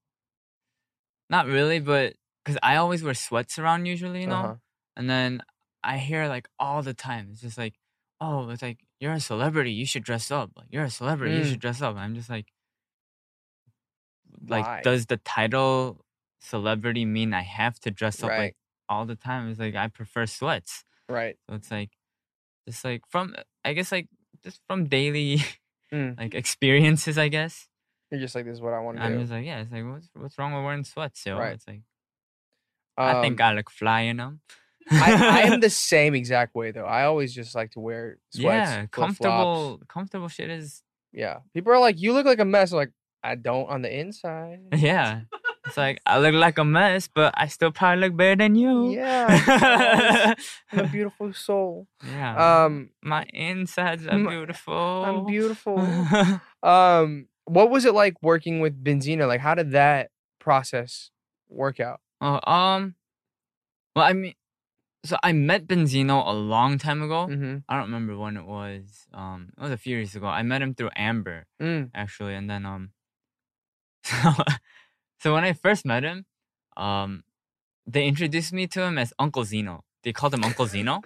not 1.29 1.45
really, 1.47 1.79
but 1.79 2.15
because 2.43 2.57
I 2.63 2.75
always 2.77 3.03
wear 3.03 3.13
sweats 3.13 3.57
around 3.59 3.85
usually, 3.85 4.21
you 4.21 4.27
know, 4.27 4.35
Uh-huh. 4.35 4.55
and 4.97 5.09
then 5.09 5.41
I 5.83 5.97
hear 5.97 6.27
like 6.27 6.47
all 6.59 6.81
the 6.83 6.93
time, 6.93 7.29
it's 7.31 7.41
just 7.41 7.57
like, 7.57 7.75
oh, 8.21 8.49
it's 8.49 8.61
like 8.61 8.79
you're 8.99 9.13
a 9.13 9.19
celebrity, 9.19 9.71
you 9.71 9.85
should 9.85 10.03
dress 10.03 10.29
up. 10.31 10.51
Like 10.55 10.67
you're 10.71 10.83
a 10.83 10.89
celebrity, 10.89 11.35
you 11.35 11.43
Mm. 11.43 11.51
should 11.51 11.59
dress 11.61 11.81
up. 11.81 11.91
And 11.95 11.99
I'm 12.01 12.15
just 12.15 12.29
like, 12.29 12.47
like, 14.47 14.65
Why? 14.65 14.81
does 14.83 15.05
the 15.07 15.17
title 15.17 16.03
celebrity 16.39 17.05
mean 17.05 17.33
I 17.33 17.41
have 17.41 17.79
to 17.81 17.91
dress 17.91 18.23
up 18.23 18.29
Right. 18.29 18.39
like 18.39 18.55
all 18.87 19.05
the 19.05 19.15
time? 19.15 19.49
It's 19.49 19.59
like 19.59 19.75
I 19.75 19.87
prefer 19.87 20.25
sweats. 20.25 20.83
Right. 21.07 21.37
So 21.49 21.55
it's 21.55 21.71
like, 21.71 21.91
just 22.67 22.83
like 22.85 23.03
from, 23.09 23.35
I 23.65 23.73
guess 23.73 23.91
like 23.91 24.07
just 24.43 24.61
from 24.67 24.85
daily 24.87 25.39
Mm. 25.91 26.19
like 26.19 26.35
experiences, 26.35 27.17
I 27.17 27.29
guess. 27.29 27.67
You're 28.11 28.21
just 28.21 28.35
like 28.35 28.45
this 28.45 28.55
is 28.55 28.61
what 28.61 28.73
I 28.73 28.79
want 28.79 28.97
to 28.97 29.07
do. 29.07 29.13
I'm 29.15 29.19
just 29.21 29.31
like, 29.31 29.45
yeah, 29.45 29.61
it's 29.61 29.71
like, 29.71 29.83
what's 29.85 30.09
what's 30.13 30.37
wrong 30.37 30.53
with 30.53 30.63
wearing 30.63 30.83
sweats, 30.83 31.21
So 31.21 31.35
Right. 31.35 31.53
It's 31.55 31.67
like, 31.67 31.81
I 32.97 33.19
think 33.21 33.39
Um, 33.41 33.47
I 33.47 33.53
look 33.53 33.71
fly 33.71 34.01
in 34.01 34.17
them. 34.17 34.41
I, 34.91 35.41
I 35.43 35.53
am 35.53 35.59
the 35.61 35.69
same 35.69 36.15
exact 36.15 36.55
way 36.55 36.71
though. 36.71 36.85
I 36.85 37.03
always 37.05 37.33
just 37.33 37.55
like 37.55 37.71
to 37.71 37.79
wear 37.79 38.17
sweats. 38.31 38.71
yeah, 38.71 38.85
comfortable, 38.87 39.81
comfortable 39.87 40.27
shit 40.27 40.49
is, 40.49 40.81
Yeah. 41.11 41.39
People 41.53 41.71
are 41.73 41.79
like, 41.79 41.99
you 41.99 42.13
look 42.13 42.25
like 42.25 42.39
a 42.39 42.45
mess. 42.45 42.71
I'm 42.71 42.77
like, 42.77 42.91
I 43.23 43.35
don't 43.35 43.69
on 43.69 43.81
the 43.81 43.93
inside. 43.99 44.59
yeah. 44.75 45.21
It's 45.65 45.75
like 45.77 45.99
I 46.05 46.19
look 46.19 46.33
like 46.33 46.57
a 46.57 46.63
mess, 46.65 47.09
but 47.13 47.33
I 47.37 47.47
still 47.47 47.71
probably 47.71 48.01
look 48.07 48.15
better 48.17 48.37
than 48.37 48.55
you. 48.55 48.91
Yeah. 48.93 50.33
I'm 50.71 50.79
a 50.85 50.87
beautiful 50.91 51.33
soul. 51.33 51.87
yeah. 52.05 52.63
Um, 52.65 52.91
my 53.03 53.25
insides 53.33 54.07
are 54.07 54.11
m- 54.11 54.25
beautiful. 54.27 54.73
I'm 55.05 55.25
beautiful. 55.25 55.77
um, 56.63 57.27
what 57.45 57.69
was 57.69 57.85
it 57.85 57.93
like 57.93 58.15
working 58.21 58.59
with 58.61 58.81
Beenzino? 58.83 59.27
Like, 59.27 59.41
how 59.41 59.53
did 59.55 59.71
that 59.71 60.11
process 60.39 61.11
work 61.49 61.79
out? 61.79 61.99
oh, 62.21 62.39
um, 62.49 62.95
well, 63.95 64.05
I 64.05 64.13
mean, 64.13 64.33
so 65.05 65.17
I 65.23 65.31
met 65.31 65.65
Beenzino 65.67 66.27
a 66.27 66.33
long 66.33 66.77
time 66.77 67.01
ago. 67.01 67.27
Mm-hmm. 67.29 67.57
I 67.69 67.73
don't 67.75 67.85
remember 67.85 68.17
when 68.17 68.35
it 68.37 68.45
was. 68.45 69.07
Um, 69.13 69.49
it 69.57 69.61
was 69.61 69.71
a 69.71 69.77
few 69.77 69.95
years 69.97 70.15
ago. 70.15 70.27
I 70.27 70.43
met 70.43 70.61
him 70.61 70.73
through 70.75 70.89
Amber. 70.95 71.45
Mm. 71.61 71.89
actually 71.93 72.35
and 72.35 72.49
then 72.49 72.65
um 72.65 72.91
so, 74.03 74.33
so 75.19 75.33
when 75.33 75.43
i 75.43 75.51
first 75.53 75.85
met 75.85 76.03
him 76.03 76.25
um 76.77 77.23
they 77.85 78.07
introduced 78.07 78.53
me 78.53 78.65
to 78.67 78.81
him 78.81 78.97
as 78.97 79.13
uncle 79.19 79.43
zino 79.43 79.81
they 80.03 80.13
called 80.13 80.33
him 80.33 80.43
uncle 80.43 80.65
zino 80.65 81.01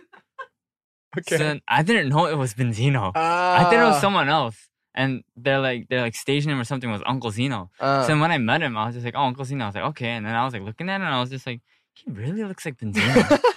okay. 1.18 1.38
so 1.38 1.60
i 1.68 1.82
didn't 1.82 2.10
know 2.10 2.26
it 2.28 2.38
was 2.38 2.54
beenzino 2.54 3.12
i 3.16 3.64
thought 3.64 3.74
it 3.74 3.78
was 3.92 3.96
Ah, 3.96 4.00
someone 4.00 4.30
else 4.30 4.70
and 4.94 5.24
they're 5.36 5.60
like 5.60 5.88
they're 5.90 6.02
like 6.02 6.14
stage 6.16 6.46
name 6.46 6.60
or 6.60 6.64
something 6.64 6.92
was 6.92 7.02
uncle 7.08 7.32
zino 7.32 7.70
uh, 7.80 8.06
so 8.06 8.18
when 8.20 8.32
i 8.32 8.38
met 8.38 8.62
him 8.62 8.78
i 8.78 8.86
was 8.86 8.94
just 8.96 9.06
like 9.06 9.16
oh 9.16 9.24
uncle 9.24 9.46
zino 9.46 9.64
i 9.64 9.66
was 9.66 9.76
like 9.76 9.86
okay 9.86 10.10
and 10.10 10.24
then 10.26 10.36
i 10.36 10.44
was 10.46 10.54
like 10.54 10.62
looking 10.62 10.88
at 10.90 10.98
him 10.98 11.02
and 11.08 11.16
i 11.16 11.20
was 11.20 11.32
just 11.32 11.48
like 11.48 11.62
he 11.96 12.12
really 12.12 12.44
looks 12.44 12.64
like 12.66 12.78
beenzino 12.78 13.40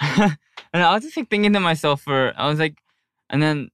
and 0.00 0.38
I 0.72 0.94
was 0.94 1.02
just 1.02 1.16
like 1.16 1.28
thinking 1.28 1.52
to 1.52 1.60
myself 1.60 2.02
for 2.02 2.32
I 2.36 2.48
was 2.48 2.58
like, 2.58 2.78
and 3.30 3.42
then 3.42 3.70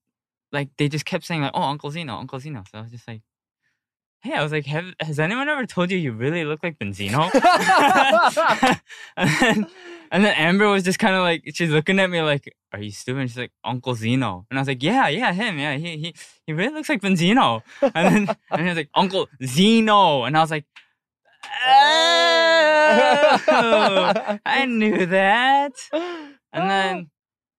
like 0.52 0.70
they 0.78 0.88
just 0.88 1.04
kept 1.04 1.24
saying 1.24 1.42
like, 1.42 1.52
oh 1.54 1.62
Uncle 1.62 1.90
Zino, 1.90 2.18
Uncle 2.18 2.38
Zino. 2.38 2.66
So 2.68 2.78
I 2.78 2.82
was 2.82 2.90
just 2.90 3.06
like, 3.06 3.22
hey, 4.20 4.32
I 4.32 4.42
was 4.42 4.52
like, 4.52 4.66
have 4.66 4.86
has 5.00 5.20
anyone 5.20 5.48
ever 5.48 5.66
told 5.66 5.90
you 5.90 5.98
you 5.98 6.12
really 6.12 6.44
look 6.44 6.60
like 6.62 6.78
Beenzino? 6.78 7.30
and 9.16 9.30
then 9.40 9.66
and 10.10 10.24
then 10.24 10.34
Amber 10.34 10.68
was 10.68 10.82
just 10.82 10.98
kind 10.98 11.14
of 11.14 11.22
like 11.22 11.42
she's 11.54 11.70
looking 11.70 12.00
at 12.00 12.08
me 12.08 12.22
like, 12.22 12.54
are 12.72 12.80
you 12.80 12.90
stupid? 12.90 13.20
And 13.20 13.30
she's 13.30 13.38
like, 13.38 13.52
Uncle 13.62 13.94
Zino, 13.94 14.46
and 14.50 14.58
I 14.58 14.62
was 14.62 14.68
like, 14.68 14.82
yeah, 14.82 15.08
yeah, 15.08 15.32
him, 15.32 15.58
yeah, 15.58 15.76
he 15.76 15.98
he 15.98 16.14
he 16.46 16.52
really 16.54 16.72
looks 16.72 16.88
like 16.88 17.02
Beenzino. 17.02 17.62
And 17.82 18.28
then 18.28 18.36
and 18.50 18.62
he 18.62 18.68
was 18.68 18.76
like, 18.76 18.90
Uncle 18.94 19.28
Zino, 19.42 20.26
and 20.26 20.36
I 20.36 20.40
was 20.40 20.50
like. 20.50 20.64
Oh, 23.46 24.38
I 24.46 24.66
knew 24.66 25.06
that. 25.06 25.72
And 25.92 26.70
then 26.70 27.10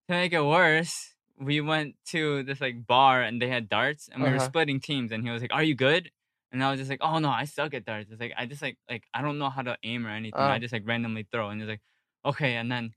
to 0.08 0.14
make 0.14 0.32
it 0.32 0.42
worse, 0.42 1.14
we 1.38 1.60
went 1.60 1.96
to 2.06 2.42
this 2.44 2.60
like 2.60 2.86
bar 2.86 3.22
and 3.22 3.40
they 3.42 3.48
had 3.48 3.68
darts 3.68 4.08
and 4.12 4.22
we 4.22 4.28
were 4.30 4.36
Uh-huh. 4.36 4.46
splitting 4.46 4.80
teams 4.80 5.12
and 5.12 5.22
he 5.24 5.30
was 5.30 5.42
like, 5.42 5.52
Are 5.52 5.62
you 5.62 5.74
good? 5.74 6.10
And 6.52 6.62
I 6.64 6.70
was 6.70 6.78
just 6.80 6.90
like, 6.90 7.00
Oh 7.02 7.18
no, 7.18 7.28
I 7.28 7.44
suck 7.44 7.74
at 7.74 7.84
darts. 7.84 8.10
It's 8.10 8.20
like 8.20 8.32
I 8.36 8.46
just 8.46 8.62
like 8.62 8.78
like 8.88 9.04
I 9.12 9.20
don't 9.22 9.38
know 9.38 9.50
how 9.50 9.62
to 9.62 9.76
aim 9.82 10.06
or 10.06 10.10
anything. 10.10 10.40
Uh. 10.40 10.48
I 10.48 10.58
just 10.58 10.72
like 10.72 10.86
randomly 10.86 11.26
throw 11.30 11.50
and 11.50 11.60
he's 11.60 11.68
like, 11.68 11.82
Okay, 12.24 12.54
and 12.56 12.70
then 12.72 12.92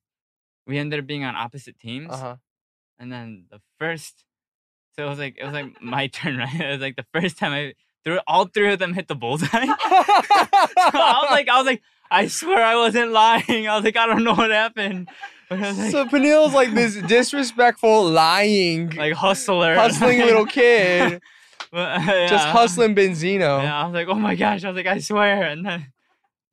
we 0.65 0.77
ended 0.77 0.99
up 0.99 1.07
being 1.07 1.23
on 1.23 1.35
opposite 1.35 1.79
teams. 1.79 2.11
uh-huh. 2.13 2.35
And 2.99 3.11
then 3.11 3.45
the 3.51 3.59
first 3.79 4.23
so 4.95 5.05
it 5.05 5.09
was 5.09 5.19
like 5.19 5.37
it 5.37 5.43
was 5.45 5.53
like 5.53 5.81
my 5.81 6.07
turn, 6.17 6.37
right? 6.37 6.53
It 6.61 6.71
was 6.71 6.81
like 6.81 6.95
the 6.95 7.05
first 7.13 7.37
time 7.37 7.51
I 7.51 7.73
threw 8.05 8.19
all 8.27 8.45
three 8.45 8.71
of 8.73 8.79
them 8.79 8.93
hit 8.93 9.07
the 9.07 9.15
bullseye. 9.15 9.47
I 9.53 11.19
was 11.21 11.31
like, 11.31 11.49
I 11.49 11.57
was 11.57 11.65
like, 11.65 11.81
I 12.11 12.27
swear 12.27 12.63
I 12.63 12.75
wasn't 12.75 13.11
lying. 13.11 13.67
I 13.67 13.75
was 13.75 13.83
like, 13.85 13.97
I 13.97 14.05
don't 14.07 14.23
know 14.23 14.33
what 14.33 14.51
happened. 14.51 15.09
But 15.49 15.59
I 15.63 15.69
was 15.69 15.77
like, 15.79 15.91
so 15.91 16.05
Peniel's 16.07 16.53
like 16.53 16.73
this 16.73 16.95
disrespectful, 17.07 18.05
lying, 18.09 18.91
like 18.91 19.13
hustler, 19.13 19.75
hustling 19.75 20.19
little 20.19 20.45
kid, 20.45 21.21
But, 21.71 21.99
just 22.29 22.45
yeah. 22.45 22.51
hustling 22.51 22.95
Beenzino. 22.95 23.61
Yeah, 23.61 23.81
I 23.81 23.85
was 23.85 23.93
like, 23.93 24.07
oh 24.07 24.15
my 24.15 24.35
gosh. 24.35 24.63
I 24.63 24.69
was 24.69 24.75
like, 24.77 24.87
I 24.87 24.99
swear. 24.99 25.43
And 25.43 25.65
then, 25.65 25.87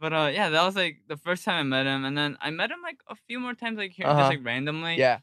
but 0.00 0.12
uh, 0.12 0.30
yeah, 0.32 0.50
that 0.50 0.62
was 0.64 0.76
like 0.76 0.98
the 1.08 1.16
first 1.16 1.44
time 1.44 1.58
I 1.58 1.62
met 1.62 1.86
him, 1.86 2.04
and 2.04 2.16
then 2.16 2.36
I 2.40 2.50
met 2.50 2.70
him 2.70 2.82
like 2.82 2.98
a 3.08 3.14
few 3.26 3.40
more 3.40 3.54
times, 3.54 3.78
like 3.78 3.92
here, 3.92 4.06
Uh-huh. 4.06 4.20
just 4.20 4.30
like 4.30 4.44
randomly. 4.44 4.96
Yeah, 4.98 5.18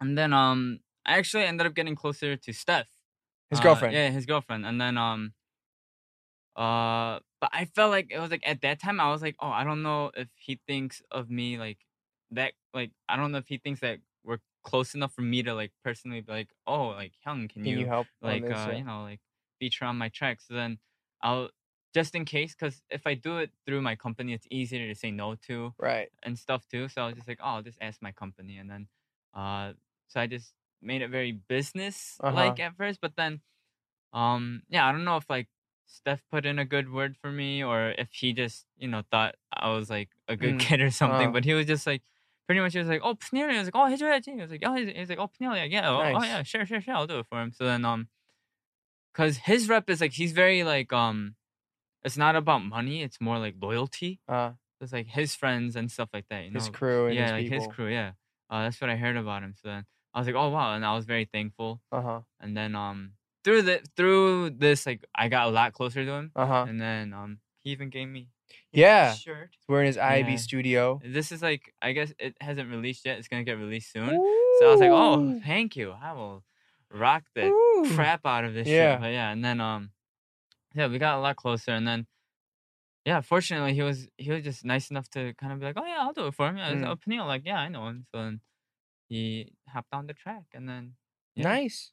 And 0.00 0.16
then 0.16 0.32
um, 0.32 0.78
I 1.04 1.18
actually 1.18 1.44
ended 1.44 1.66
up 1.66 1.74
getting 1.74 1.96
closer 1.96 2.36
to 2.36 2.52
Steph. 2.52 2.86
His 3.50 3.58
Uh, 3.58 3.62
girlfriend. 3.62 3.94
Yeah, 3.94 4.10
his 4.10 4.26
girlfriend. 4.26 4.66
And 4.66 4.80
then 4.80 4.96
um 4.98 5.34
uh 6.56 7.20
but 7.40 7.50
I 7.52 7.64
felt 7.64 7.90
like 7.90 8.08
it 8.10 8.18
was 8.18 8.30
like 8.30 8.46
at 8.46 8.60
that 8.62 8.80
time 8.80 9.00
I 9.00 9.10
was 9.10 9.22
like, 9.22 9.36
oh, 9.40 9.48
I 9.48 9.64
don't 9.64 9.82
know 9.82 10.10
if 10.14 10.28
he 10.36 10.60
thinks 10.66 11.02
of 11.10 11.30
me 11.30 11.58
like 11.58 11.78
that 12.32 12.52
like 12.74 12.92
I 13.08 13.16
don't 13.16 13.32
know 13.32 13.38
if 13.38 13.48
he 13.48 13.58
thinks 13.58 13.80
that 13.80 14.00
we're 14.24 14.38
close 14.62 14.94
enough 14.94 15.14
for 15.14 15.22
me 15.22 15.42
to 15.44 15.54
like 15.54 15.72
personally 15.84 16.20
be 16.20 16.32
like, 16.32 16.50
oh, 16.66 16.88
like 16.88 17.14
Hyung, 17.26 17.48
can, 17.48 17.64
Can 17.64 17.78
you, 17.78 17.78
you 17.78 17.86
help? 17.86 18.08
like 18.20 18.48
this? 18.48 18.66
uh, 18.66 18.70
Yeah. 18.70 18.76
you 18.76 18.84
know, 18.84 19.02
like 19.02 19.20
feature 19.58 19.84
on 19.86 19.96
my 19.96 20.08
track? 20.10 20.40
So 20.42 20.54
then 20.54 20.78
I'll 21.22 21.50
just 21.94 22.14
in 22.14 22.24
case, 22.26 22.54
because 22.54 22.82
if 22.90 23.06
I 23.06 23.14
do 23.14 23.38
it 23.38 23.52
through 23.66 23.80
my 23.82 23.96
company, 23.96 24.34
it's 24.34 24.46
easier 24.50 24.86
to 24.86 24.94
say 24.94 25.10
no 25.10 25.34
to 25.46 25.74
right. 25.78 26.10
and 26.22 26.38
stuff 26.38 26.66
too. 26.68 26.88
So 26.88 27.02
I 27.02 27.06
was 27.06 27.16
just 27.16 27.28
like, 27.28 27.38
oh, 27.40 27.46
I'll 27.46 27.62
just 27.62 27.78
ask 27.80 28.02
my 28.02 28.12
company, 28.12 28.58
and 28.58 28.70
then, 28.70 28.88
uh, 29.34 29.72
so 30.08 30.20
I 30.20 30.26
just 30.26 30.54
made 30.81 31.01
it 31.01 31.09
very 31.09 31.31
business 31.31 32.21
like 32.29 32.59
at 32.59 32.75
first, 32.77 33.01
but 33.01 33.15
then, 33.15 33.41
um, 34.13 34.63
yeah, 34.69 34.87
I 34.87 34.91
don't 34.91 35.05
know 35.05 35.17
if 35.17 35.29
like 35.29 35.49
Steph 35.85 36.23
put 36.31 36.45
in 36.45 36.59
a 36.59 36.65
good 36.65 36.91
word 36.91 37.17
for 37.17 37.31
me 37.31 37.63
or 37.63 37.91
if 37.97 38.11
he 38.13 38.33
just 38.33 38.65
you 38.77 38.87
know 38.87 39.03
thought 39.11 39.35
I 39.53 39.71
was 39.71 39.89
like 39.89 40.09
a 40.27 40.35
good 40.37 40.57
Mm, 40.57 40.59
kid 40.59 40.81
or 40.81 40.91
something, 40.91 41.31
uh. 41.31 41.31
but 41.31 41.45
he 41.45 41.53
was 41.53 41.65
just 41.67 41.87
like. 41.87 42.03
Pretty 42.47 42.61
much, 42.61 42.73
he 42.73 42.79
was 42.79 42.87
like, 42.87 43.01
"Oh, 43.03 43.15
Pnelia." 43.33 43.55
I 43.55 43.59
was 43.59 43.67
like, 43.67 43.75
"Oh, 43.75 43.89
해줘야지." 43.89 44.35
He 44.35 44.41
was 44.41 44.51
like, 44.51 44.61
"Oh," 44.63 44.75
he's, 44.75 44.87
he's 44.95 45.09
like, 45.09 45.17
"Oh, 45.17 45.31
Pnelia, 45.39 45.65
yeah, 45.65 45.89
oh, 45.89 46.11
oh, 46.13 46.21
Nice. 46.21 46.23
yeah, 46.23 46.43
sure, 46.43 46.63
sure, 46.65 46.79
sure, 46.79 46.93
I'll 46.93 47.07
do 47.07 47.17
it 47.17 47.25
for 47.27 47.41
him." 47.41 47.51
So 47.51 47.65
then, 47.65 47.83
um, 47.85 48.07
cause 49.13 49.37
his 49.37 49.69
rep 49.69 49.89
is 49.89 50.01
like 50.01 50.13
he's 50.13 50.31
very 50.31 50.63
like 50.63 50.91
um, 50.93 51.35
it's 52.03 52.17
not 52.17 52.35
about 52.35 52.59
money; 52.65 53.03
it's 53.03 53.21
more 53.21 53.39
like 53.39 53.55
loyalty. 53.61 54.21
Uh, 54.27 54.53
It's 54.81 54.93
like 54.93 55.07
his 55.07 55.35
friends 55.35 55.75
and 55.75 55.91
stuff 55.91 56.09
like 56.13 56.27
that. 56.29 56.45
You 56.45 56.51
his 56.53 56.69
know, 56.69 56.69
crew 56.69 57.07
and 57.07 57.19
yeah, 57.19 57.21
his 57.21 57.31
like 57.31 57.43
people. 57.43 57.49
his 57.49 57.67
crew. 57.67 57.89
Yeah, 57.89 58.13
uh, 58.49 58.63
that's 58.63 58.81
what 58.81 58.89
I 58.91 58.97
heard 58.97 59.17
about 59.17 59.43
him. 59.43 59.55
So 59.61 59.69
then 59.69 59.85
I 60.14 60.18
was 60.20 60.26
like, 60.26 60.36
oh 60.36 60.48
wow, 60.50 60.74
and 60.74 60.84
I 60.84 60.94
was 60.94 61.04
very 61.06 61.24
thankful. 61.24 61.80
Uh 61.92 62.02
huh. 62.02 62.20
And 62.40 62.56
then 62.56 62.74
um 62.74 63.12
through 63.44 63.62
the 63.62 63.80
through 63.96 64.50
this 64.50 64.86
like 64.86 65.04
I 65.14 65.28
got 65.28 65.48
a 65.48 65.50
lot 65.50 65.72
closer 65.72 66.04
to 66.04 66.10
him. 66.12 66.32
Uh 66.34 66.46
huh. 66.46 66.64
And 66.68 66.80
then 66.80 67.12
um 67.12 67.38
he 67.62 67.70
even 67.70 67.90
gave 67.90 68.08
me 68.08 68.28
Yeah. 68.72 69.14
shirt. 69.14 69.56
We're 69.68 69.80
in 69.82 69.86
his 69.86 69.98
IB 69.98 70.30
Yeah. 70.32 70.36
studio. 70.36 71.00
This 71.04 71.30
is 71.32 71.42
like 71.42 71.72
I 71.80 71.92
guess 71.92 72.12
it 72.18 72.36
hasn't 72.40 72.70
released 72.70 73.04
yet. 73.06 73.18
It's 73.18 73.28
gonna 73.28 73.44
get 73.44 73.58
released 73.58 73.92
soon. 73.92 74.10
So 74.58 74.66
I 74.66 74.70
was 74.72 74.80
like, 74.80 74.90
oh, 74.92 75.40
thank 75.44 75.76
you. 75.76 75.92
I 75.92 76.12
will 76.12 76.44
rock 76.92 77.22
the 77.34 77.46
Ooh. 77.46 77.84
crap 77.94 78.26
out 78.26 78.44
of 78.44 78.52
this 78.54 78.66
Yeah. 78.68 78.94
shit. 78.94 79.00
But 79.00 79.12
yeah, 79.12 79.30
and 79.30 79.44
then 79.44 79.60
um 79.60 79.90
yeah, 80.74 80.86
we 80.88 80.98
got 80.98 81.18
a 81.18 81.20
lot 81.20 81.36
closer 81.36 81.72
and 81.72 81.86
then 81.86 82.06
yeah, 83.06 83.20
fortunately 83.22 83.74
he 83.74 83.82
was 83.82 84.08
he 84.18 84.30
was 84.30 84.44
just 84.44 84.64
nice 84.64 84.90
enough 84.90 85.08
to 85.10 85.32
kind 85.34 85.52
of 85.52 85.60
be 85.60 85.66
like, 85.66 85.76
Oh 85.78 85.86
yeah, 85.86 85.98
I'll 86.00 86.12
do 86.12 86.26
it 86.26 86.34
for 86.34 86.48
him. 86.48 86.56
Yeah, 86.58 86.74
Mm. 86.74 87.00
Peniel, 87.00 87.26
like, 87.26 87.42
yeah, 87.46 87.58
I 87.58 87.68
know 87.68 87.86
him. 87.88 88.06
So 88.12 88.18
then 88.22 88.40
he 89.10 89.52
hopped 89.68 89.92
on 89.92 90.06
the 90.06 90.14
track 90.14 90.44
and 90.54 90.66
then 90.66 90.94
yeah, 91.34 91.44
Nice. 91.44 91.92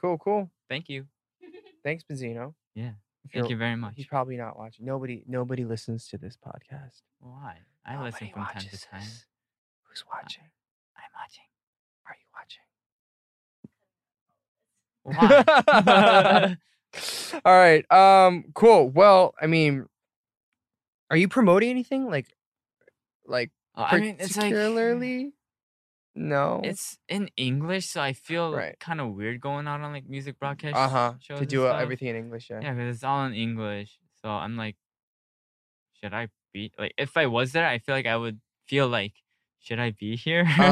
Cool, 0.00 0.16
cool. 0.16 0.50
Thank 0.70 0.88
you. 0.88 1.06
Thanks, 1.84 2.04
Beenzino. 2.10 2.54
Yeah. 2.74 2.92
If 3.24 3.32
Thank 3.32 3.48
you're- 3.50 3.58
very 3.58 3.76
much. 3.76 3.92
He's 3.96 4.06
probably 4.06 4.36
not 4.38 4.56
watching. 4.58 4.86
Nobody, 4.86 5.24
nobody 5.26 5.64
listens 5.64 6.06
to 6.08 6.16
this 6.18 6.36
podcast. 6.36 7.02
Why? 7.20 7.58
I 7.84 7.92
Nobody 7.94 8.12
listen 8.12 8.30
from 8.32 8.44
time 8.44 8.54
to 8.62 8.80
time. 8.80 9.00
this. 9.00 9.26
Who's 9.82 10.04
watching? 10.10 10.44
I'm 10.96 11.10
watching. 11.20 11.44
Are 12.06 12.16
you 12.16 12.28
watching? 12.32 12.64
Why? 16.22 16.56
All 17.44 17.52
right. 17.56 17.84
Um. 17.92 18.44
Cool. 18.54 18.88
Well, 18.90 19.34
I 19.40 19.46
mean, 19.46 19.86
are 21.10 21.16
you 21.16 21.28
promoting 21.28 21.70
anything 21.70 22.06
like, 22.08 22.26
like 23.26 23.50
Uh, 23.74 23.88
I 23.90 24.00
mean, 24.00 24.16
it's 24.18 24.36
like 24.36 24.52
particularly? 24.52 25.32
No. 26.18 26.60
it's 26.64 26.98
in 27.08 27.30
English, 27.36 27.86
so 27.90 28.00
I 28.02 28.12
feel 28.12 28.52
Right. 28.52 28.78
kind 28.80 29.00
of 29.00 29.14
weird 29.14 29.40
going 29.40 29.66
out 29.66 29.80
on 29.80 29.92
like 29.92 30.06
music 30.08 30.38
broadcast. 30.38 30.76
uh 30.76 30.88
huh. 30.88 31.14
shows 31.20 31.38
To 31.40 31.46
do 31.46 31.66
everything 31.68 32.08
in 32.08 32.16
English. 32.16 32.50
Yeah. 32.50 32.60
Yeah, 32.60 32.72
because 32.74 32.96
it's 32.96 33.04
all 33.04 33.24
in 33.26 33.34
English. 33.34 33.98
So 34.20 34.28
I'm 34.28 34.56
like, 34.56 34.76
should 36.00 36.14
I 36.14 36.28
be 36.52 36.72
like? 36.78 36.94
If 36.98 37.16
I 37.16 37.26
was 37.26 37.52
there, 37.52 37.66
I 37.66 37.78
feel 37.78 37.94
like 37.94 38.06
I 38.06 38.16
would 38.16 38.40
feel 38.66 38.88
like, 38.88 39.14
should 39.60 39.78
I 39.78 39.90
be 39.90 40.16
here? 40.26 40.44
Uh. 40.58 40.62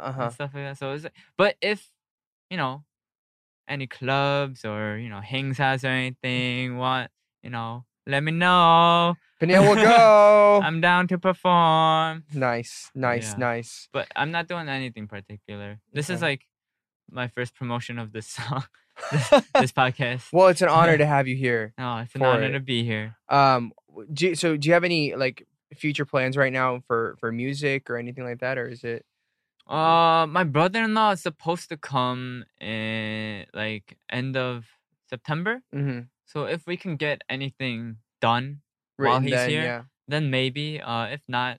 Uh 0.00 0.12
huh. 0.12 0.30
stuff 0.30 0.50
like 0.54 0.64
that. 0.64 0.78
So 0.78 0.92
it's 0.92 1.04
like, 1.04 1.14
but 1.36 1.56
if 1.60 1.88
you 2.50 2.56
know, 2.56 2.84
any 3.68 3.86
clubs 3.86 4.64
or 4.64 4.96
you 4.98 5.08
know, 5.08 5.20
Hingsas 5.24 5.84
or 5.84 5.88
anything, 5.88 6.76
want 6.76 7.10
you 7.42 7.50
know, 7.50 7.84
let 8.06 8.22
me 8.22 8.32
know. 8.32 9.14
Peniel 9.40 9.62
will 9.62 9.76
go. 9.76 10.60
I'm 10.64 10.80
down 10.80 11.08
to 11.08 11.18
perform. 11.18 12.24
nice. 12.34 12.90
Nice. 12.94 13.32
Yeah. 13.32 13.38
Nice. 13.38 13.88
But 13.92 14.08
I'm 14.14 14.30
not 14.30 14.48
doing 14.48 14.68
anything 14.68 15.06
particular. 15.08 15.80
This 15.92 16.10
is 16.10 16.20
like 16.20 16.42
my 17.10 17.28
first 17.28 17.54
promotion 17.54 17.98
of 17.98 18.12
this 18.12 18.26
song, 18.36 18.64
this 19.10 19.72
podcast. 19.72 20.32
well, 20.32 20.48
it's 20.48 20.62
an 20.62 20.68
honor 20.68 20.98
to 20.98 21.06
have 21.06 21.26
you 21.26 21.36
here. 21.36 21.72
No, 21.78 21.98
it's 21.98 22.14
an 22.14 22.20
for 22.20 22.26
honor 22.26 22.44
it. 22.44 22.52
to 22.52 22.60
be 22.60 22.84
here. 22.84 23.16
Um. 23.28 23.72
Do 24.12 24.28
you, 24.28 24.34
so. 24.34 24.56
Do 24.56 24.68
you 24.68 24.74
have 24.74 24.84
any 24.84 25.14
like 25.14 25.46
future 25.74 26.04
plans 26.04 26.36
right 26.36 26.52
now 26.52 26.82
for 26.86 27.16
for 27.18 27.32
music 27.32 27.88
or 27.90 27.96
anything 27.96 28.24
like 28.24 28.40
that, 28.40 28.58
or 28.58 28.68
is 28.68 28.84
it? 28.84 29.04
Uh, 29.66 30.26
my 30.28 30.42
brother-in-law 30.44 31.12
is 31.12 31.22
supposed 31.22 31.68
to 31.68 31.76
come 31.76 32.44
in 32.60 33.46
like 33.54 33.96
end 34.10 34.36
of 34.36 34.66
September. 35.08 35.62
Mm-hmm. 35.74 36.00
So 36.30 36.44
if 36.46 36.62
we 36.66 36.76
can 36.76 36.94
get 36.96 37.22
anything 37.28 37.98
done 38.20 38.62
while 38.96 39.18
he's 39.18 39.34
here, 39.50 39.64
Yeah. 39.66 39.82
then 40.06 40.30
maybe. 40.30 40.80
Uh, 40.80 41.06
if 41.10 41.22
not, 41.26 41.58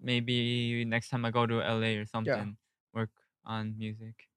maybe 0.00 0.84
next 0.84 1.08
time 1.08 1.24
I 1.24 1.30
go 1.30 1.46
to 1.46 1.60
LA 1.62 1.98
or 2.00 2.06
something, 2.06 2.56
work 2.92 3.10
on 3.44 3.78
music. 3.78 4.28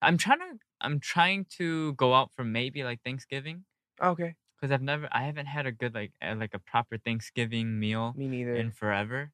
I'm 0.00 0.16
trying 0.16 0.38
to. 0.38 0.58
I'm 0.80 1.00
trying 1.00 1.46
to 1.58 1.94
go 1.94 2.14
out 2.14 2.30
for 2.36 2.44
maybe 2.44 2.84
like 2.84 3.02
Thanksgiving 3.02 3.64
Okay. 4.00 4.36
because 4.54 4.70
I've 4.72 4.82
never. 4.82 5.08
I 5.10 5.24
haven't 5.24 5.46
had 5.46 5.66
a 5.66 5.72
good 5.72 5.94
like 5.94 6.12
uh, 6.22 6.36
like 6.38 6.54
a 6.54 6.60
proper 6.60 6.98
Thanksgiving 6.98 7.80
meal 7.80 8.14
Me 8.16 8.28
neither. 8.28 8.54
in 8.54 8.70
forever. 8.70 9.32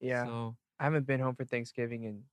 yeah. 0.00 0.24
So 0.24 0.56
I 0.78 0.84
haven't 0.84 1.06
been 1.06 1.18
home 1.20 1.34
for 1.34 1.44
Thanksgiving 1.44 2.04
in 2.04 2.24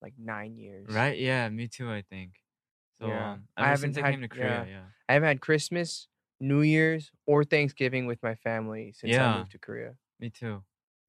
like 0.00 0.14
nine 0.16 0.56
years. 0.56 0.86
right. 0.88 1.18
Yeah. 1.18 1.48
Me 1.48 1.66
too. 1.66 1.90
I 1.90 2.02
think. 2.02 2.39
So 3.00 3.06
Yeah. 3.08 3.32
um, 3.32 3.48
I 3.56 3.68
haven't 3.68 3.96
I 3.98 4.02
had- 4.02 4.10
came 4.12 4.20
to 4.22 4.28
Korea, 4.28 4.64
yeah. 4.64 4.64
yeah. 4.70 4.82
I 5.08 5.14
haven't 5.14 5.26
had 5.28 5.40
Christmas, 5.40 6.06
New 6.38 6.60
Year's, 6.62 7.10
or 7.26 7.44
Thanksgiving 7.44 8.06
with 8.06 8.22
my 8.22 8.34
family 8.34 8.92
since 8.92 9.16
I 9.16 9.38
moved 9.38 9.52
to 9.52 9.58
Korea. 9.58 9.94
Me 10.20 10.30
too. 10.30 10.62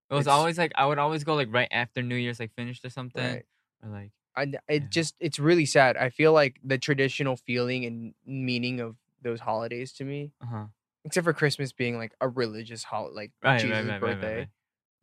It 0.09 0.13
was 0.13 0.27
It's- 0.27 0.33
always 0.37 0.57
like 0.57 0.71
I 0.75 0.85
would 0.85 0.97
always 0.99 1.23
go 1.23 1.35
like 1.35 1.49
right 1.51 1.67
after 1.71 2.01
New 2.01 2.15
Year's, 2.15 2.39
like 2.39 2.53
finished 2.53 2.83
or 2.85 2.89
something, 2.89 3.23
Right. 3.23 3.45
or 3.83 3.89
like 3.89 4.11
I, 4.35 4.43
it 4.43 4.59
Yeah. 4.69 4.79
just 4.89 5.15
it's 5.19 5.39
really 5.39 5.65
sad. 5.65 5.97
I 5.97 6.09
feel 6.09 6.31
like 6.33 6.59
the 6.63 6.77
traditional 6.77 7.35
feeling 7.35 7.83
and 7.85 8.13
meaning 8.25 8.79
of 8.79 8.95
those 9.21 9.41
holidays 9.41 9.91
to 9.93 10.05
me, 10.05 10.31
uh 10.41 10.45
huh. 10.45 10.65
except 11.03 11.25
for 11.25 11.33
Christmas 11.33 11.73
being 11.73 11.97
like 11.97 12.13
a 12.21 12.27
religious 12.29 12.83
holiday, 12.85 13.15
like 13.15 13.31
Right, 13.43 13.59
Jesus' 13.59 13.85
right, 13.85 13.91
right, 13.91 13.99
birthday, 14.01 14.49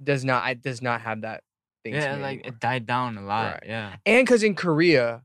does 0.03 0.25
not 0.25 0.49
it 0.51 0.63
does 0.63 0.81
not 0.81 1.03
have 1.03 1.21
that 1.23 1.45
thing. 1.85 1.93
to 1.93 1.99
Yeah, 2.01 2.17
like 2.17 2.47
it 2.47 2.59
died 2.61 2.87
down 2.87 3.19
a 3.19 3.23
lot. 3.23 3.65
Yeah, 3.67 3.97
and 4.07 4.27
because 4.27 4.43
in 4.43 4.55
Korea 4.55 5.25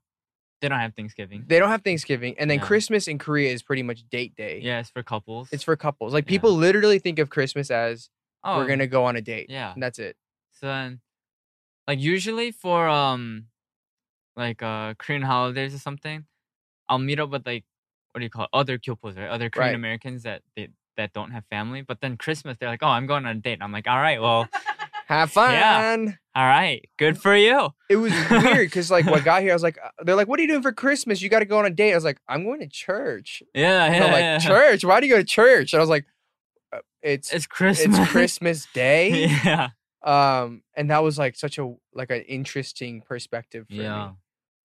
they 0.64 0.70
don't 0.70 0.80
have 0.80 0.96
Thanksgiving. 0.96 1.44
they 1.46 1.60
don't 1.60 1.70
have 1.70 1.84
Thanksgiving, 1.84 2.34
and 2.40 2.50
then 2.50 2.58
Yeah. 2.60 2.66
Christmas 2.66 3.08
in 3.08 3.20
Korea 3.20 3.52
is 3.52 3.62
pretty 3.62 3.84
much 3.84 4.04
date 4.10 4.34
day. 4.36 4.60
Yeah, 4.64 4.80
it's 4.80 4.90
for 4.90 5.04
couples. 5.04 5.50
It's 5.52 5.64
for 5.64 5.76
couples. 5.76 6.14
Like 6.14 6.24
Yeah. 6.26 6.30
people 6.30 6.54
literally 6.54 6.98
think 7.00 7.20
of 7.20 7.30
Christmas 7.30 7.70
as 7.70 8.10
oh, 8.44 8.58
we're 8.58 8.68
gonna 8.68 8.88
go 8.88 9.04
on 9.06 9.16
a 9.16 9.22
date. 9.22 9.48
Yeah. 9.50 9.74
and 9.74 9.84
that's 9.84 10.00
it. 10.00 10.16
So 10.54 10.68
then, 10.68 11.02
like 11.88 12.00
usually 12.00 12.52
for 12.52 12.88
um, 12.88 13.48
like 14.36 14.64
uh 14.64 14.94
Korean 14.98 15.22
holidays 15.22 15.76
or 15.76 15.80
something, 15.80 16.26
I'll 16.90 16.98
meet 17.00 17.20
up 17.20 17.30
with 17.30 17.46
like 17.46 17.66
what 18.14 18.20
do 18.20 18.24
you 18.26 18.30
call 18.30 18.46
it? 18.46 18.50
other 18.54 18.78
kyopos, 18.78 19.18
right? 19.18 19.28
Other 19.30 19.50
Korean 19.50 19.70
Right. 19.72 19.76
Americans 19.76 20.24
that 20.24 20.42
they 20.56 20.70
that 20.98 21.12
don't 21.14 21.32
have 21.32 21.44
family. 21.50 21.82
But 21.82 22.00
then 22.02 22.16
Christmas, 22.18 22.56
they're 22.60 22.70
like, 22.70 22.84
oh, 22.84 22.88
I'm 22.88 23.08
going 23.08 23.26
on 23.26 23.36
a 23.38 23.40
date. 23.40 23.58
I'm 23.62 23.72
like, 23.72 23.88
all 23.88 23.98
right, 24.00 24.22
well, 24.22 24.48
Have 25.08 25.32
fun. 25.32 25.52
Yeah. 25.54 26.14
All 26.36 26.46
right, 26.46 26.88
good 26.98 27.18
for 27.22 27.36
you. 27.36 27.70
It 27.90 27.98
was 27.98 28.12
weird 28.30 28.68
because 28.68 28.90
like 28.92 29.06
when 29.06 29.16
I 29.16 29.20
got 29.24 29.42
here, 29.42 29.52
I 29.52 29.56
was 29.56 29.64
like, 29.64 29.78
uh, 29.84 29.90
they're 30.04 30.16
like, 30.16 30.28
"What 30.28 30.40
are 30.40 30.42
you 30.42 30.48
doing 30.48 30.62
for 30.64 30.72
Christmas? 30.72 31.22
You 31.22 31.30
got 31.30 31.40
to 31.40 31.46
go 31.46 31.60
on 31.60 31.66
a 31.66 31.70
date." 31.70 31.92
I 31.92 31.96
was 31.96 32.04
like, 32.04 32.20
"I'm 32.28 32.44
going 32.44 32.60
to 32.62 32.68
church." 32.68 33.44
Yeah, 33.54 33.86
yeah, 33.86 34.00
they're 34.00 34.12
like, 34.12 34.22
yeah. 34.22 34.38
"Church? 34.40 34.84
Why 34.84 35.00
do 35.00 35.08
you 35.08 35.14
go 35.14 35.20
to 35.20 35.24
church?" 35.26 35.74
And 35.74 35.80
I 35.80 35.82
was 35.82 35.90
like, 35.90 36.06
uh, 36.74 36.80
"It's 37.02 37.28
It's 37.30 37.36
it's 37.36 37.48
Christmas. 37.48 38.10
Christmas 38.12 38.68
Day." 38.74 39.28
yeah. 39.46 39.70
Um, 40.04 40.64
and 40.76 40.90
that 40.92 41.02
was 41.04 41.18
like 41.18 41.36
such 41.36 41.58
a 41.58 41.74
like 41.94 42.10
an 42.12 42.22
interesting 42.24 43.02
perspective 43.02 43.68
for 43.68 43.74
Yeah. 43.76 44.12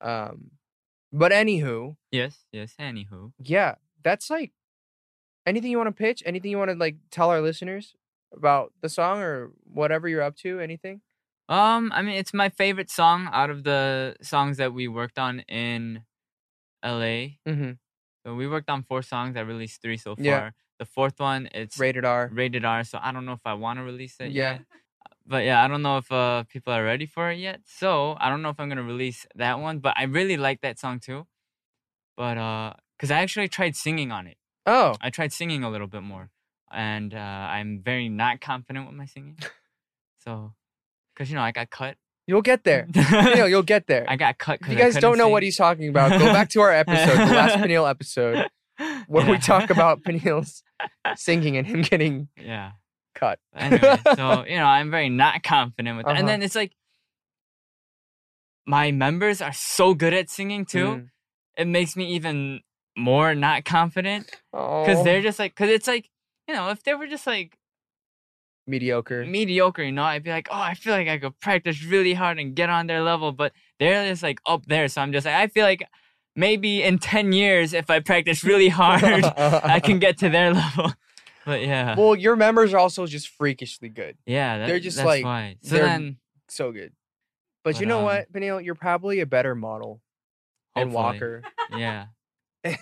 me. 0.02 0.08
Um, 0.10 0.50
but 1.12 1.32
anywho, 1.32 1.96
Yes. 2.10 2.44
Yes. 2.52 2.74
Anywho. 2.80 3.32
yeah, 3.42 3.76
that's 4.02 4.30
like, 4.30 4.52
Anything 5.46 5.70
you 5.70 5.78
want 5.78 5.88
to 5.88 5.92
pitch? 5.92 6.22
Anything 6.26 6.50
you 6.50 6.58
want 6.58 6.70
to 6.70 6.76
like 6.76 6.96
tell 7.10 7.30
our 7.30 7.40
listeners 7.40 7.94
about 8.34 8.72
the 8.82 8.88
song 8.88 9.20
or 9.20 9.50
whatever 9.64 10.06
you're 10.08 10.20
up 10.22 10.36
to? 10.38 10.60
Anything? 10.60 11.00
Um, 11.48 11.90
I 11.94 12.02
mean, 12.02 12.16
it's 12.16 12.34
my 12.34 12.48
favorite 12.50 12.90
song 12.90 13.28
out 13.32 13.50
of 13.50 13.64
the 13.64 14.16
songs 14.20 14.58
that 14.58 14.74
we 14.74 14.86
worked 14.86 15.18
on 15.18 15.40
in 15.40 16.02
LA. 16.84 17.38
Mm-hmm. 17.46 17.72
So 18.24 18.34
we 18.34 18.46
worked 18.46 18.68
on 18.68 18.82
four 18.82 19.02
songs. 19.02 19.36
I 19.36 19.40
released 19.40 19.80
three 19.80 19.96
so 19.96 20.14
far. 20.14 20.24
Yeah. 20.24 20.50
The 20.78 20.84
fourth 20.84 21.18
one, 21.18 21.48
it's 21.54 21.78
Rated 21.78 22.04
R. 22.04 22.30
rated 22.32 22.64
R. 22.64 22.84
So 22.84 22.98
I 23.02 23.10
don't 23.12 23.24
know 23.24 23.32
if 23.32 23.44
I 23.44 23.54
want 23.54 23.78
to 23.78 23.82
release 23.82 24.16
it. 24.20 24.30
Yeah. 24.30 24.52
yet. 24.52 24.60
But 25.26 25.44
yeah, 25.44 25.62
I 25.64 25.68
don't 25.68 25.82
know 25.82 25.98
if 25.98 26.10
uh 26.12 26.44
people 26.44 26.72
are 26.72 26.84
ready 26.84 27.06
for 27.06 27.30
it 27.30 27.38
yet. 27.38 27.60
So 27.64 28.16
I 28.20 28.28
don't 28.28 28.42
know 28.42 28.50
if 28.50 28.60
I'm 28.60 28.68
gonna 28.68 28.82
release 28.82 29.26
that 29.34 29.58
one. 29.58 29.78
But 29.80 29.94
I 29.96 30.04
really 30.04 30.36
like 30.36 30.60
that 30.60 30.78
song 30.78 31.00
too. 31.00 31.26
But 32.16 32.36
uh, 32.38 32.74
cause 32.98 33.10
I 33.10 33.20
actually 33.20 33.48
tried 33.48 33.76
singing 33.76 34.10
on 34.10 34.26
it. 34.26 34.36
Oh, 34.66 34.96
I 35.00 35.10
tried 35.10 35.32
singing 35.32 35.62
a 35.64 35.70
little 35.70 35.86
bit 35.86 36.02
more, 36.02 36.30
and 36.70 37.14
uh, 37.14 37.16
I'm 37.16 37.80
very 37.82 38.08
not 38.08 38.40
confident 38.40 38.86
with 38.86 38.96
my 38.96 39.06
singing. 39.06 39.38
So, 40.24 40.52
cause 41.18 41.28
you 41.28 41.34
know 41.36 41.42
I 41.42 41.50
got 41.52 41.68
cut. 41.70 41.96
you'll 42.26 42.42
get 42.42 42.62
there. 42.64 42.86
Peniel, 42.94 43.48
you'll 43.48 43.62
get 43.64 43.86
there. 43.88 44.04
I 44.08 44.16
got 44.16 44.38
cut. 44.38 44.60
If 44.62 44.68
you 44.68 44.76
guys 44.76 44.96
don't 44.96 45.18
know 45.18 45.28
what 45.28 45.42
he's 45.42 45.56
talking 45.56 45.88
about, 45.88 46.10
go 46.18 46.32
back 46.32 46.48
to 46.50 46.60
our 46.60 46.72
episode, 46.72 47.16
the 47.18 47.34
last 47.34 47.56
Peniel 47.60 47.86
episode, 47.86 48.46
where 49.08 49.28
we 49.28 49.38
talk 49.38 49.70
about 49.70 50.04
Peniel's 50.04 50.62
singing 51.16 51.56
and 51.56 51.66
him 51.66 51.82
getting 51.82 52.28
Yeah. 52.36 52.72
cut. 53.14 53.38
Anyway, 53.56 53.98
so 54.14 54.44
you 54.46 54.56
know, 54.56 54.64
I'm 54.66 54.90
very 54.90 55.08
not 55.08 55.42
confident 55.42 55.96
with 55.96 56.06
that. 56.06 56.12
Uh-huh. 56.12 56.20
And 56.20 56.28
then 56.28 56.42
it's 56.42 56.54
like 56.54 56.72
my 58.66 58.90
members 58.92 59.40
are 59.40 59.52
so 59.52 59.94
good 59.94 60.12
at 60.14 60.28
singing 60.30 60.64
too. 60.64 60.86
Mm. 60.86 61.08
It 61.56 61.66
makes 61.66 61.96
me 61.96 62.14
even 62.14 62.60
more 62.96 63.34
not 63.34 63.64
confident 63.64 64.26
because 64.52 64.98
Oh, 64.98 65.04
they're 65.04 65.22
just 65.22 65.38
like, 65.38 65.52
because 65.54 65.70
it's 65.70 65.86
like, 65.88 66.08
you 66.46 66.54
know, 66.54 66.68
if 66.70 66.82
they 66.82 66.94
were 66.94 67.06
just 67.06 67.26
like 67.26 67.56
mediocre. 68.68 69.24
mediocre, 69.24 69.82
you 69.82 69.92
know, 69.92 70.04
I'd 70.04 70.22
be 70.22 70.30
like, 70.30 70.48
oh, 70.50 70.60
I 70.60 70.74
feel 70.74 70.92
like 70.92 71.08
I 71.08 71.18
could 71.18 71.38
practice 71.40 71.82
really 71.84 72.14
hard 72.14 72.38
and 72.38 72.54
get 72.54 72.68
on 72.70 72.86
their 72.86 73.02
level, 73.02 73.32
but 73.32 73.52
they're 73.80 74.08
just 74.08 74.22
like 74.22 74.40
up 74.46 74.66
there. 74.66 74.86
So 74.88 75.00
I'm 75.00 75.12
just 75.12 75.26
like, 75.26 75.34
I 75.34 75.46
feel 75.48 75.64
like 75.64 75.82
maybe 76.36 76.82
in 76.82 76.98
10 76.98 77.32
years, 77.32 77.72
if 77.72 77.90
I 77.90 78.00
practice 78.00 78.44
really 78.44 78.68
hard, 78.80 79.02
I 79.02 79.80
can 79.80 79.98
get 79.98 80.18
to 80.18 80.28
their 80.28 80.52
level. 80.62 80.92
But 81.46 81.62
yeah. 81.62 81.94
Well, 81.96 82.14
your 82.14 82.36
members 82.36 82.74
are 82.74 82.78
also 82.78 83.06
just 83.06 83.28
freakishly 83.28 83.88
good. 83.88 84.18
yeah, 84.26 84.58
that, 84.58 84.66
they're 84.66 84.78
just 84.80 84.98
that's 84.98 85.06
like- 85.06 85.24
why. 85.24 85.56
So 85.62 85.74
they're- 85.76 85.84
then, 85.84 86.18
So 86.48 86.70
good. 86.72 86.92
But, 87.64 87.80
you 87.80 87.86
know 87.86 87.98
um, 87.98 88.04
what, 88.04 88.32
Peniel? 88.32 88.60
You're 88.60 88.74
probably 88.76 89.20
a 89.20 89.26
better 89.26 89.54
model 89.54 90.00
hopefully, 90.74 90.94
walker. 90.94 91.42
Yeah. 91.76 92.06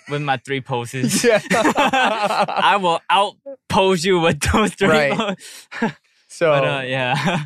With 0.08 0.22
my 0.22 0.36
three 0.38 0.60
poses. 0.60 1.24
Yeah. 1.24 1.40
I 1.50 2.76
will 2.80 3.00
outpose 3.10 4.04
you 4.04 4.20
with 4.20 4.40
those 4.40 4.74
three 4.74 4.88
Right. 4.88 5.12
poses. 5.12 5.92
So 6.28 6.50
but 6.50 6.64
uh, 6.64 6.82
yeah. 6.82 7.44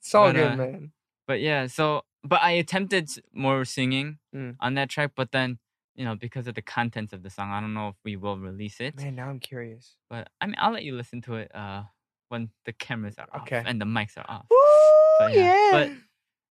it's 0.00 0.14
all 0.14 0.26
but, 0.28 0.34
good, 0.36 0.52
uh, 0.52 0.56
man. 0.56 0.92
but 1.26 1.40
yeah, 1.40 1.66
so 1.66 2.02
but 2.22 2.40
I 2.42 2.52
attempted 2.52 3.10
more 3.32 3.64
singing 3.64 4.18
Mm. 4.34 4.56
on 4.60 4.74
that 4.74 4.90
track, 4.90 5.12
but 5.16 5.32
then 5.32 5.58
you 5.96 6.04
know 6.04 6.14
because 6.14 6.46
of 6.46 6.54
the 6.54 6.62
contents 6.62 7.12
of 7.12 7.22
the 7.24 7.30
song, 7.30 7.50
I 7.50 7.60
don't 7.60 7.74
know 7.74 7.88
if 7.88 7.96
we 8.04 8.14
will 8.16 8.38
release 8.38 8.78
it. 8.80 8.94
Man, 8.96 9.14
now 9.16 9.28
I'm 9.28 9.40
curious. 9.40 9.96
But 10.10 10.28
I 10.40 10.46
mean, 10.46 10.54
I'll 10.58 10.70
let 10.72 10.84
you 10.84 10.94
listen 10.94 11.20
to 11.22 11.34
it 11.36 11.50
uh 11.54 11.82
when 12.28 12.50
the 12.66 12.72
cameras 12.72 13.16
are 13.18 13.26
off 13.32 13.42
Okay. 13.42 13.62
and 13.66 13.80
the 13.80 13.86
mics 13.86 14.16
are 14.18 14.26
off. 14.28 14.46
Woo, 14.50 14.58
But 15.18 15.34
yeah, 15.34 15.42
yeah. 15.42 15.70
but 15.72 15.90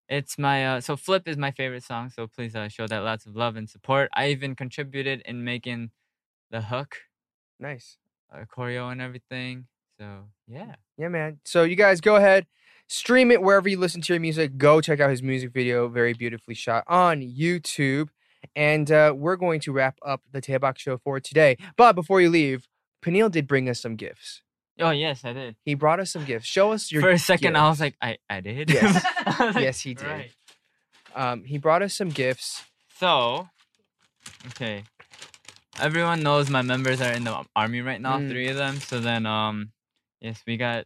it's 0.09 0.37
my 0.37 0.65
uh 0.65 0.81
so 0.81 0.95
Flip 0.95 1.27
is 1.27 1.37
my 1.37 1.51
favorite 1.51 1.83
song, 1.83 2.09
so 2.09 2.27
please 2.27 2.55
uh, 2.55 2.67
show 2.69 2.87
that 2.87 2.99
lots 2.99 3.25
of 3.25 3.35
love 3.35 3.55
and 3.55 3.69
support. 3.69 4.09
I 4.15 4.29
even 4.29 4.55
contributed 4.55 5.21
in 5.25 5.43
making 5.43 5.91
the 6.51 6.61
hook, 6.61 6.97
nice. 7.59 7.97
uh, 8.33 8.45
choreo, 8.45 8.91
and 8.91 9.01
everything. 9.01 9.67
So 9.99 10.25
yeah. 10.47 10.75
Yeah, 10.97 11.09
man. 11.09 11.39
So 11.45 11.63
you 11.63 11.75
guys 11.75 12.01
go 12.01 12.15
ahead, 12.15 12.45
stream 12.87 13.31
it 13.31 13.41
wherever 13.41 13.67
you 13.69 13.79
listen 13.79 14.01
to 14.01 14.13
your 14.13 14.19
music. 14.21 14.57
Go 14.57 14.81
check 14.81 14.99
out 14.99 15.09
his 15.09 15.21
music 15.23 15.51
video, 15.51 15.87
very 15.87 16.13
beautifully 16.13 16.55
shot 16.55 16.83
on 16.87 17.21
YouTube. 17.21 18.09
And 18.55 18.89
uh, 18.91 19.13
we're 19.15 19.35
going 19.35 19.59
to 19.61 19.71
wrap 19.71 19.97
up 20.05 20.21
the 20.31 20.41
Daebak 20.41 20.77
show 20.77 20.97
for 20.97 21.19
today. 21.19 21.57
But 21.75 21.93
before 21.93 22.21
you 22.21 22.29
leave, 22.29 22.67
Peniel 23.01 23.29
did 23.29 23.47
bring 23.47 23.67
us 23.67 23.79
some 23.79 23.95
gifts. 23.95 24.41
Oh 24.79 24.91
yes, 24.91 25.25
I 25.25 25.33
did. 25.33 25.55
He 25.63 25.73
brought 25.73 25.99
us 25.99 26.11
some 26.11 26.23
gifts. 26.25 26.45
Show 26.47 26.71
us 26.71 26.91
your 26.91 27.01
For 27.01 27.09
a 27.09 27.17
second, 27.19 27.55
I 27.57 27.67
was 27.69 27.79
like, 27.79 27.95
I 28.01 28.17
I 28.29 28.41
did. 28.41 28.69
Yes. 28.69 29.03
I 29.25 29.45
like, 29.51 29.55
Yes, 29.63 29.81
he 29.81 29.93
did. 29.95 30.05
"Right." 30.07 30.31
Um, 31.15 31.43
he 31.43 31.57
brought 31.57 31.81
us 31.81 31.95
some 31.95 32.09
gifts. 32.09 32.63
So, 32.99 33.49
okay. 34.47 34.83
Everyone 35.79 36.21
knows 36.21 36.49
my 36.49 36.61
members 36.61 37.01
are 37.01 37.11
in 37.11 37.23
the 37.23 37.43
army 37.55 37.81
right 37.81 38.01
now, 38.01 38.17
Mm. 38.17 38.29
three 38.29 38.47
of 38.49 38.57
them. 38.57 38.79
So 38.79 38.99
then, 38.99 39.25
um, 39.25 39.71
yes, 40.21 40.41
we 40.45 40.57
got 40.57 40.85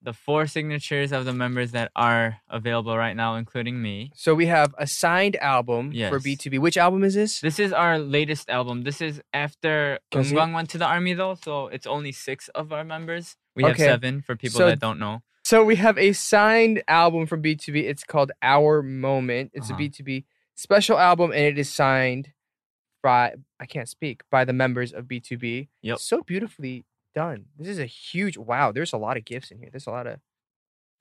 the 0.00 0.12
four 0.12 0.46
signatures 0.46 1.10
of 1.12 1.24
the 1.24 1.32
members 1.32 1.72
that 1.72 1.90
are 1.96 2.38
available 2.48 2.96
right 2.96 3.16
now, 3.16 3.34
including 3.34 3.82
me. 3.82 4.12
So 4.14 4.34
we 4.34 4.46
have 4.46 4.74
a 4.78 4.86
signed 4.86 5.36
album 5.36 5.90
for 5.92 6.20
BTOB. 6.20 6.58
Which 6.60 6.76
album 6.76 7.02
is 7.04 7.14
this? 7.14 7.40
This 7.40 7.58
is 7.58 7.72
our 7.72 7.98
latest 7.98 8.48
album. 8.48 8.82
This 8.82 9.00
is 9.00 9.20
after 9.32 9.98
Can 10.10 10.20
I 10.20 10.24
see 10.24 10.34
it? 10.34 10.38
Eunkwang 10.38 10.54
went 10.54 10.70
to 10.70 10.78
the 10.78 10.86
army, 10.86 11.14
though, 11.14 11.34
so 11.34 11.66
it's 11.68 11.86
only 11.86 12.12
six 12.12 12.48
of 12.54 12.72
our 12.72 12.84
members. 12.84 13.36
We 13.56 13.64
have 13.64 13.76
seven 13.76 14.22
for 14.22 14.36
people 14.36 14.58
So 14.58 14.66
that 14.66 14.78
don't 14.78 15.00
know. 15.00 15.22
So 15.42 15.64
we 15.64 15.76
have 15.76 15.98
a 15.98 16.12
signed 16.12 16.82
album 16.86 17.26
from 17.26 17.42
BTOB. 17.42 17.82
It's 17.88 18.04
called 18.04 18.30
Hour 18.42 18.82
Moment. 18.82 19.50
It's 19.54 19.70
Uh-huh. 19.70 19.82
a 19.82 19.88
BTOB 19.88 20.24
special 20.54 20.98
album 20.98 21.30
and 21.32 21.40
it 21.40 21.58
is 21.58 21.72
signed 21.72 22.32
by 23.02 23.34
I 23.60 23.66
can't 23.66 23.88
speak 23.88 24.22
by 24.30 24.44
the 24.44 24.52
members 24.52 24.92
of 24.92 25.06
BTOB. 25.06 25.68
Yep. 25.82 25.98
So 25.98 26.22
beautifully 26.22 26.84
done. 27.18 27.46
This 27.58 27.68
is 27.74 27.78
a 27.80 27.86
huge 27.86 28.36
wow, 28.38 28.70
there's 28.72 28.92
a 28.92 29.00
lot 29.06 29.16
of 29.18 29.24
gifts 29.24 29.50
in 29.50 29.58
here. 29.58 29.70
There's 29.72 29.86
a 29.88 29.90
lot 29.98 30.06
of 30.06 30.16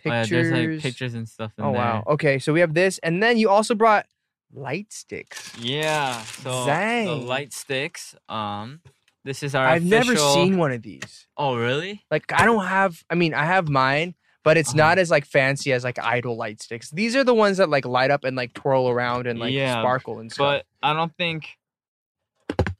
Oh, 0.05 0.09
yeah, 0.09 0.21
pictures. 0.21 0.49
there's 0.49 0.51
like 0.73 0.81
pictures 0.81 1.13
and 1.13 1.27
stuff 1.27 1.51
in 1.57 1.63
Oh 1.65 1.71
there. 1.71 1.81
wow. 1.81 2.03
Okay, 2.15 2.39
so 2.39 2.53
we 2.53 2.59
have 2.61 2.73
this 2.73 2.99
and 3.05 3.21
then 3.21 3.37
you 3.37 3.49
also 3.49 3.73
brought 3.75 4.05
light 4.53 4.93
sticks. 4.93 5.53
Yeah. 5.61 6.21
So 6.43 6.49
the 6.49 6.65
Dang. 6.65 7.25
light 7.25 7.53
sticks. 7.53 8.15
Um, 8.29 8.81
this 9.25 9.43
is 9.43 9.53
our. 9.55 9.67
I've 9.67 9.83
never 9.83 10.15
seen 10.15 10.57
one 10.57 10.71
of 10.71 10.81
these. 10.81 11.27
Oh 11.35 11.55
really? 11.57 12.01
Like 12.09 12.31
I 12.31 12.45
don't 12.45 12.65
have 12.65 13.03
I 13.09 13.15
mean 13.15 13.33
I 13.33 13.45
have 13.45 13.67
mine, 13.69 14.15
but 14.43 14.55
it's 14.57 14.69
Uh-huh. 14.69 14.77
not 14.87 14.97
as 14.97 15.09
like 15.11 15.25
fancy 15.25 15.73
as 15.73 15.83
like 15.83 15.99
idol 15.99 16.37
light 16.37 16.61
sticks. 16.61 16.89
These 16.91 17.15
are 17.15 17.23
the 17.25 17.33
ones 17.35 17.57
that 17.57 17.69
like 17.69 17.85
light 17.85 18.11
up 18.11 18.23
and 18.23 18.35
like 18.37 18.53
twirl 18.53 18.87
around 18.89 19.27
and 19.27 19.39
like 19.39 19.53
Yeah, 19.53 19.81
sparkle 19.81 20.19
and 20.19 20.31
stuff. 20.31 20.63
But 20.63 20.65
I 20.81 20.93
don't 20.93 21.13
think 21.17 21.57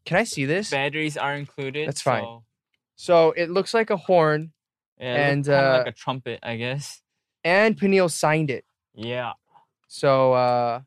Can 0.06 0.16
I 0.18 0.24
see 0.24 0.46
this? 0.46 0.70
batteries 0.72 1.18
are 1.18 1.36
included. 1.36 1.88
That's 1.88 2.02
fine. 2.02 2.24
so, 2.24 2.44
So 2.98 3.32
it 3.32 3.50
looks 3.50 3.74
like 3.74 3.90
a 3.90 3.96
horn, 3.98 4.52
Yeah, 5.00 5.30
And, 5.30 5.48
uh, 5.48 5.78
like 5.86 5.94
a 5.94 5.98
trumpet, 5.98 6.40
I 6.44 6.58
guess. 6.58 7.02
and 7.44 7.78
Peniel 7.78 8.10
signed 8.10 8.50
it. 8.52 8.66
Yeah. 8.96 9.34
So 9.88 10.34
uh, 10.34 10.82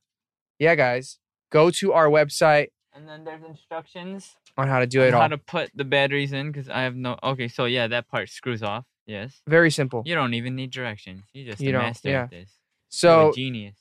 yeah, 0.58 0.74
guys, 0.74 1.18
go 1.50 1.70
to 1.70 1.92
our 1.94 2.08
website 2.08 2.68
And 2.92 3.08
then 3.08 3.24
there's 3.24 3.42
instructions 3.44 4.36
on 4.58 4.66
how 4.68 4.80
to 4.80 4.86
do 4.86 5.00
it 5.02 5.12
how 5.14 5.22
all. 5.22 5.28
to 5.30 5.38
put 5.38 5.70
the 5.74 5.84
batteries 5.84 6.32
in 6.32 6.50
because 6.52 6.68
I 6.68 6.82
have 6.82 6.96
no. 6.96 7.16
Okay, 7.22 7.46
so 7.48 7.64
yeah, 7.66 7.86
that 7.86 8.08
part 8.08 8.28
screws 8.28 8.62
off. 8.62 8.84
Yes. 9.06 9.40
Very 9.46 9.70
simple. 9.70 10.02
You 10.04 10.14
don't 10.16 10.34
even 10.34 10.54
need 10.56 10.70
directions. 10.70 11.22
You 11.32 11.46
just 11.46 11.60
You 11.62 11.72
master 11.72 12.10
yeah. 12.10 12.26
this. 12.26 12.36
You're 12.36 12.46
So 12.88 13.30
a 13.30 13.32
genius. 13.32 13.76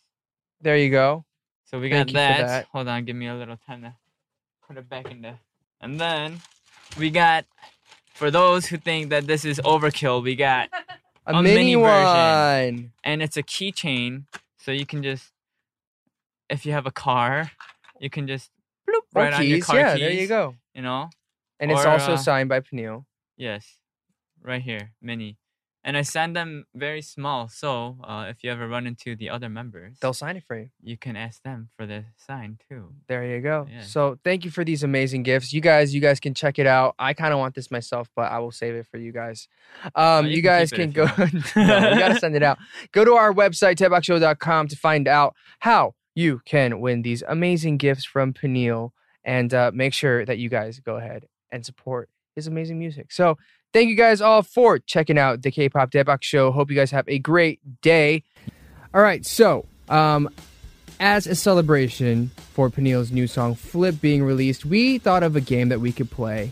there 0.62 0.78
you 0.78 0.89
go. 0.92 1.26
So 1.65 1.80
we 1.80 1.89
Thank 1.89 2.10
got 2.10 2.13
that. 2.13 2.48
that. 2.48 2.65
Hold 2.72 2.88
on, 2.88 3.04
give 3.06 3.15
me 3.15 3.28
a 3.28 3.36
little 3.36 3.58
time 3.68 3.82
to 3.82 3.96
put 4.68 4.78
it 4.78 4.88
back 4.88 5.10
in 5.12 5.22
there. 5.22 5.39
And 5.82 6.00
then 6.00 6.39
we 6.98 7.10
got 7.10 7.46
for 8.20 8.30
those 8.30 8.66
who 8.68 8.78
think 8.78 9.10
that 9.10 9.26
this 9.28 9.46
is 9.46 9.60
overkill, 9.64 10.22
we 10.22 10.36
got 10.36 10.70
A, 11.26 11.34
A 11.34 11.42
mini, 11.44 11.76
mini 11.76 11.76
version. 11.76 12.92
and 13.04 13.22
it's 13.22 13.38
a 13.38 13.44
keychain, 13.44 14.24
so 14.58 14.72
you 14.72 14.86
can 14.86 15.02
just 15.04 15.32
if 16.50 16.66
you 16.66 16.72
have 16.72 16.86
a 16.88 16.92
car, 16.92 17.52
you 18.00 18.10
can 18.10 18.26
just 18.28 18.50
bloop 18.88 19.04
Or 19.16 19.24
right 19.24 19.34
on 19.34 19.44
your 19.48 19.58
keys. 19.58 19.66
car 19.66 19.78
Yeah, 19.78 19.94
keys. 19.94 20.02
there 20.02 20.12
you 20.12 20.28
go. 20.28 20.56
You 20.74 20.82
know? 20.82 21.10
And 21.60 21.72
it's 21.72 21.86
also 21.86 22.14
uh, 22.14 22.18
signed 22.18 22.50
by 22.50 22.60
Peniel. 22.62 23.06
Yes. 23.38 23.78
Right 24.42 24.62
here, 24.62 24.92
mini. 25.02 25.38
And 25.82 25.96
I 25.96 26.02
send 26.02 26.36
them 26.36 26.65
very 26.76 27.02
small, 27.02 27.48
so 27.48 27.98
uh, 28.04 28.26
if 28.30 28.44
you 28.44 28.52
ever 28.52 28.68
run 28.68 28.86
into 28.86 29.15
the 29.15 29.30
other 29.30 29.48
members, 29.48 29.98
They'll 30.02 30.13
sign 30.13 30.36
it 30.36 30.44
for 30.46 30.58
you. 30.60 30.70
you 30.84 30.98
can 30.98 31.15
ask 31.15 31.42
them 31.44 31.70
for 31.78 31.86
the 31.86 32.04
sign 32.18 32.58
too. 32.70 32.89
There 33.08 33.24
you 33.26 33.39
go. 33.42 33.65
Yeah. 33.72 33.84
So 33.84 34.20
thank 34.26 34.44
you 34.44 34.52
for 34.52 34.65
these 34.65 34.84
amazing 34.84 35.24
gifts. 35.24 35.54
You 35.54 35.62
guys, 35.62 35.96
you 35.96 36.02
guys 36.02 36.20
can 36.20 36.34
check 36.34 36.60
it 36.60 36.68
out. 36.68 36.96
I 37.00 37.13
kind 37.13 37.32
of 37.32 37.39
want 37.39 37.56
this 37.56 37.72
myself, 37.72 38.10
but 38.13 38.30
I 38.30 38.39
will 38.39 38.52
save 38.52 38.76
it 38.76 38.88
for 38.92 38.98
you 38.98 39.13
guys. 39.13 39.48
Um, 39.96 40.26
you 40.26 40.32
you, 40.38 40.42
can 40.42 40.52
guys 40.52 40.70
can 40.72 40.92
go. 40.92 41.04
you 41.18 41.39
no, 41.65 41.89
you 41.92 42.00
gotta 42.00 42.15
send 42.20 42.36
it 42.36 42.44
out. 42.44 42.58
Go 42.92 43.06
to 43.06 43.13
our 43.13 43.34
website, 43.34 43.78
daebakshow.com, 43.78 44.68
to 44.68 44.76
find 44.76 45.08
out 45.08 45.34
how 45.60 45.94
you 46.13 46.42
can 46.44 46.82
win 46.82 47.04
these 47.04 47.24
amazing 47.26 47.78
gifts 47.78 48.04
from 48.04 48.34
Peniel, 48.34 48.94
and 49.24 49.54
uh, 49.54 49.72
make 49.74 49.94
sure 49.94 50.26
that 50.26 50.38
you 50.39 50.50
guys 50.50 50.82
go 50.82 50.98
ahead 50.98 51.26
and 51.52 51.65
support 51.65 52.10
his 52.36 52.48
amazing 52.48 52.80
music. 52.80 53.12
So 53.12 53.38
thank 53.74 53.90
you 53.90 53.96
guys 53.96 54.22
all 54.22 54.42
for 54.42 54.80
checking 54.80 55.18
out 55.18 55.42
the 55.42 55.52
K-pop 55.52 55.92
Daebak 55.92 56.24
Show. 56.24 56.52
Hope 56.52 56.70
you 56.70 56.76
guys 56.76 56.92
have 56.92 57.08
a 57.08 57.20
great 57.20 57.60
day. 57.82 58.24
All 58.94 59.02
right, 59.02 59.26
so 59.26 59.66
um, 59.88 60.30
as 61.00 61.28
a 61.28 61.36
celebration 61.36 62.32
for 62.54 62.70
Peniel's 62.70 63.12
new 63.12 63.28
song 63.28 63.56
"Flip" 63.56 64.00
being 64.02 64.24
released, 64.24 64.66
we 64.66 64.98
thought 64.98 65.24
of 65.24 65.36
a 65.36 65.42
game 65.42 65.70
that 65.70 65.80
we 65.80 65.92
could 65.92 66.10
play. 66.10 66.52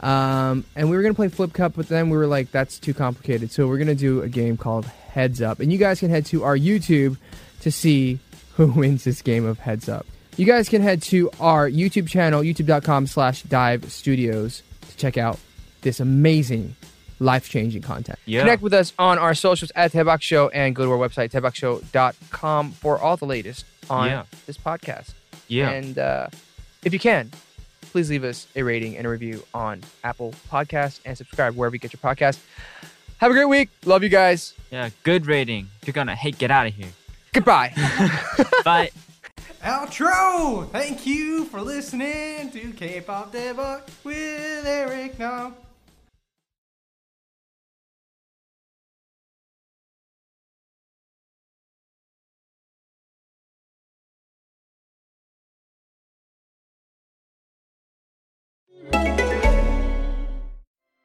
Um, 0.00 0.64
and 0.76 0.90
we 0.90 0.96
were 0.96 1.02
gonna 1.02 1.14
play 1.14 1.28
Flip 1.28 1.52
Cup, 1.52 1.74
but 1.76 1.88
then 1.88 2.10
we 2.10 2.16
were 2.16 2.26
like, 2.26 2.50
that's 2.50 2.78
too 2.78 2.92
complicated. 2.92 3.50
So 3.50 3.66
we're 3.66 3.78
gonna 3.78 3.94
do 3.94 4.22
a 4.22 4.28
game 4.28 4.56
called 4.56 4.86
Heads 4.86 5.40
Up, 5.40 5.60
and 5.60 5.72
you 5.72 5.78
guys 5.78 6.00
can 6.00 6.10
head 6.10 6.26
to 6.26 6.44
our 6.44 6.56
YouTube 6.56 7.16
to 7.60 7.70
see 7.70 8.18
who 8.54 8.66
wins 8.68 9.04
this 9.04 9.22
game 9.22 9.44
of 9.44 9.58
Heads 9.58 9.88
Up. 9.88 10.06
You 10.36 10.46
guys 10.46 10.68
can 10.68 10.82
head 10.82 11.00
to 11.02 11.30
our 11.38 11.70
YouTube 11.70 12.08
channel, 12.08 12.42
youtube.com/slash 12.42 13.42
Dive 13.42 13.90
Studios, 13.92 14.62
to 14.88 14.96
check 14.96 15.16
out 15.16 15.38
this 15.84 16.00
amazing, 16.00 16.74
life-changing 17.20 17.82
content. 17.82 18.18
Yeah. 18.26 18.40
Connect 18.40 18.60
with 18.62 18.74
us 18.74 18.92
on 18.98 19.18
our 19.18 19.34
socials 19.34 19.70
at 19.76 19.92
Daebak 19.92 20.20
Show 20.20 20.48
and 20.48 20.74
go 20.74 20.84
to 20.84 20.90
our 20.90 20.98
website, 20.98 21.30
daebakshow.com 21.30 22.72
for 22.72 22.98
all 22.98 23.16
the 23.16 23.26
latest 23.26 23.64
on 23.88 24.08
Yeah. 24.08 24.24
this 24.46 24.58
podcast. 24.58 25.12
Yeah. 25.46 25.70
And 25.70 25.96
uh, 25.98 26.26
if 26.84 26.92
you 26.92 26.98
can, 26.98 27.30
please 27.82 28.10
leave 28.10 28.24
us 28.24 28.48
a 28.56 28.62
rating 28.64 28.96
and 28.96 29.06
a 29.06 29.10
review 29.10 29.44
on 29.54 29.82
Apple 30.02 30.34
Podcasts 30.50 30.98
and 31.04 31.16
subscribe 31.16 31.54
wherever 31.54 31.76
you 31.76 31.80
get 31.80 31.92
your 31.92 32.00
podcast. 32.00 32.38
Have 33.18 33.30
a 33.30 33.34
great 33.34 33.44
week. 33.48 33.68
Love 33.84 34.02
you 34.02 34.08
guys. 34.08 34.52
yeah. 34.72 34.90
Good 35.04 35.26
rating. 35.26 35.68
If 35.80 35.86
you're 35.88 35.92
gonna 35.92 36.16
hate, 36.16 36.36
get 36.38 36.50
out 36.50 36.66
of 36.66 36.74
here. 36.74 36.88
Goodbye. 37.32 37.72
Bye. 38.64 38.90
Outro! 39.62 40.68
Thank 40.70 41.06
you 41.06 41.46
for 41.46 41.60
listening 41.62 42.50
to 42.50 42.72
K-Pop 42.72 43.32
Daebak 43.32 43.82
with 44.04 44.66
Eric 44.66 45.18
Nam. 45.18 45.54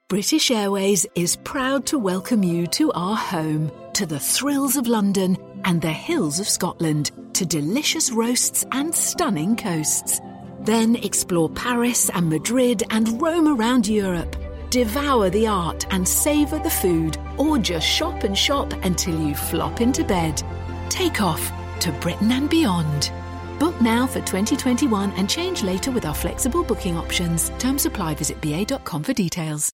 British 0.10 0.50
Airways 0.50 1.06
is 1.14 1.36
proud 1.36 1.86
to 1.86 2.00
welcome 2.00 2.42
you 2.42 2.66
to 2.66 2.92
our 2.94 3.16
home, 3.16 3.72
to 3.94 4.08
the 4.08 4.20
thrills 4.20 4.76
of 4.76 4.88
London 4.88 5.38
and 5.66 5.80
the 5.80 5.92
hills 5.92 6.40
of 6.40 6.50
Scotland, 6.50 7.12
to 7.34 7.46
delicious 7.46 8.12
roasts 8.12 8.66
and 8.72 8.94
stunning 8.94 9.56
coasts. 9.56 10.20
Then 10.62 10.96
explore 10.96 11.48
Paris 11.52 12.10
and 12.10 12.28
Madrid 12.28 12.82
and 12.90 13.22
roam 13.22 13.48
around 13.48 13.88
Europe. 13.88 14.36
Devour 14.72 15.30
the 15.30 15.46
art 15.46 15.86
and 15.92 16.08
savour 16.08 16.58
the 16.58 16.72
food, 16.72 17.18
or 17.38 17.60
just 17.60 17.88
shop 17.88 18.24
and 18.24 18.36
shop 18.36 18.74
until 18.84 19.20
you 19.20 19.36
flop 19.36 19.80
into 19.80 20.04
bed. 20.04 20.42
Take 20.90 21.22
off 21.22 21.52
to 21.82 21.92
Britain 22.02 22.32
and 22.32 22.50
beyond. 22.50 23.12
Book 23.60 23.80
now 23.82 24.08
for 24.08 24.20
2021 24.22 25.12
and 25.12 25.30
change 25.30 25.64
later 25.64 25.92
with 25.92 26.06
our 26.06 26.16
flexible 26.16 26.64
booking 26.64 26.98
options. 26.98 27.50
Terms 27.60 27.86
apply. 27.86 28.16
Visit 28.16 28.40
ba.com 28.42 29.04
for 29.04 29.14
details. 29.14 29.72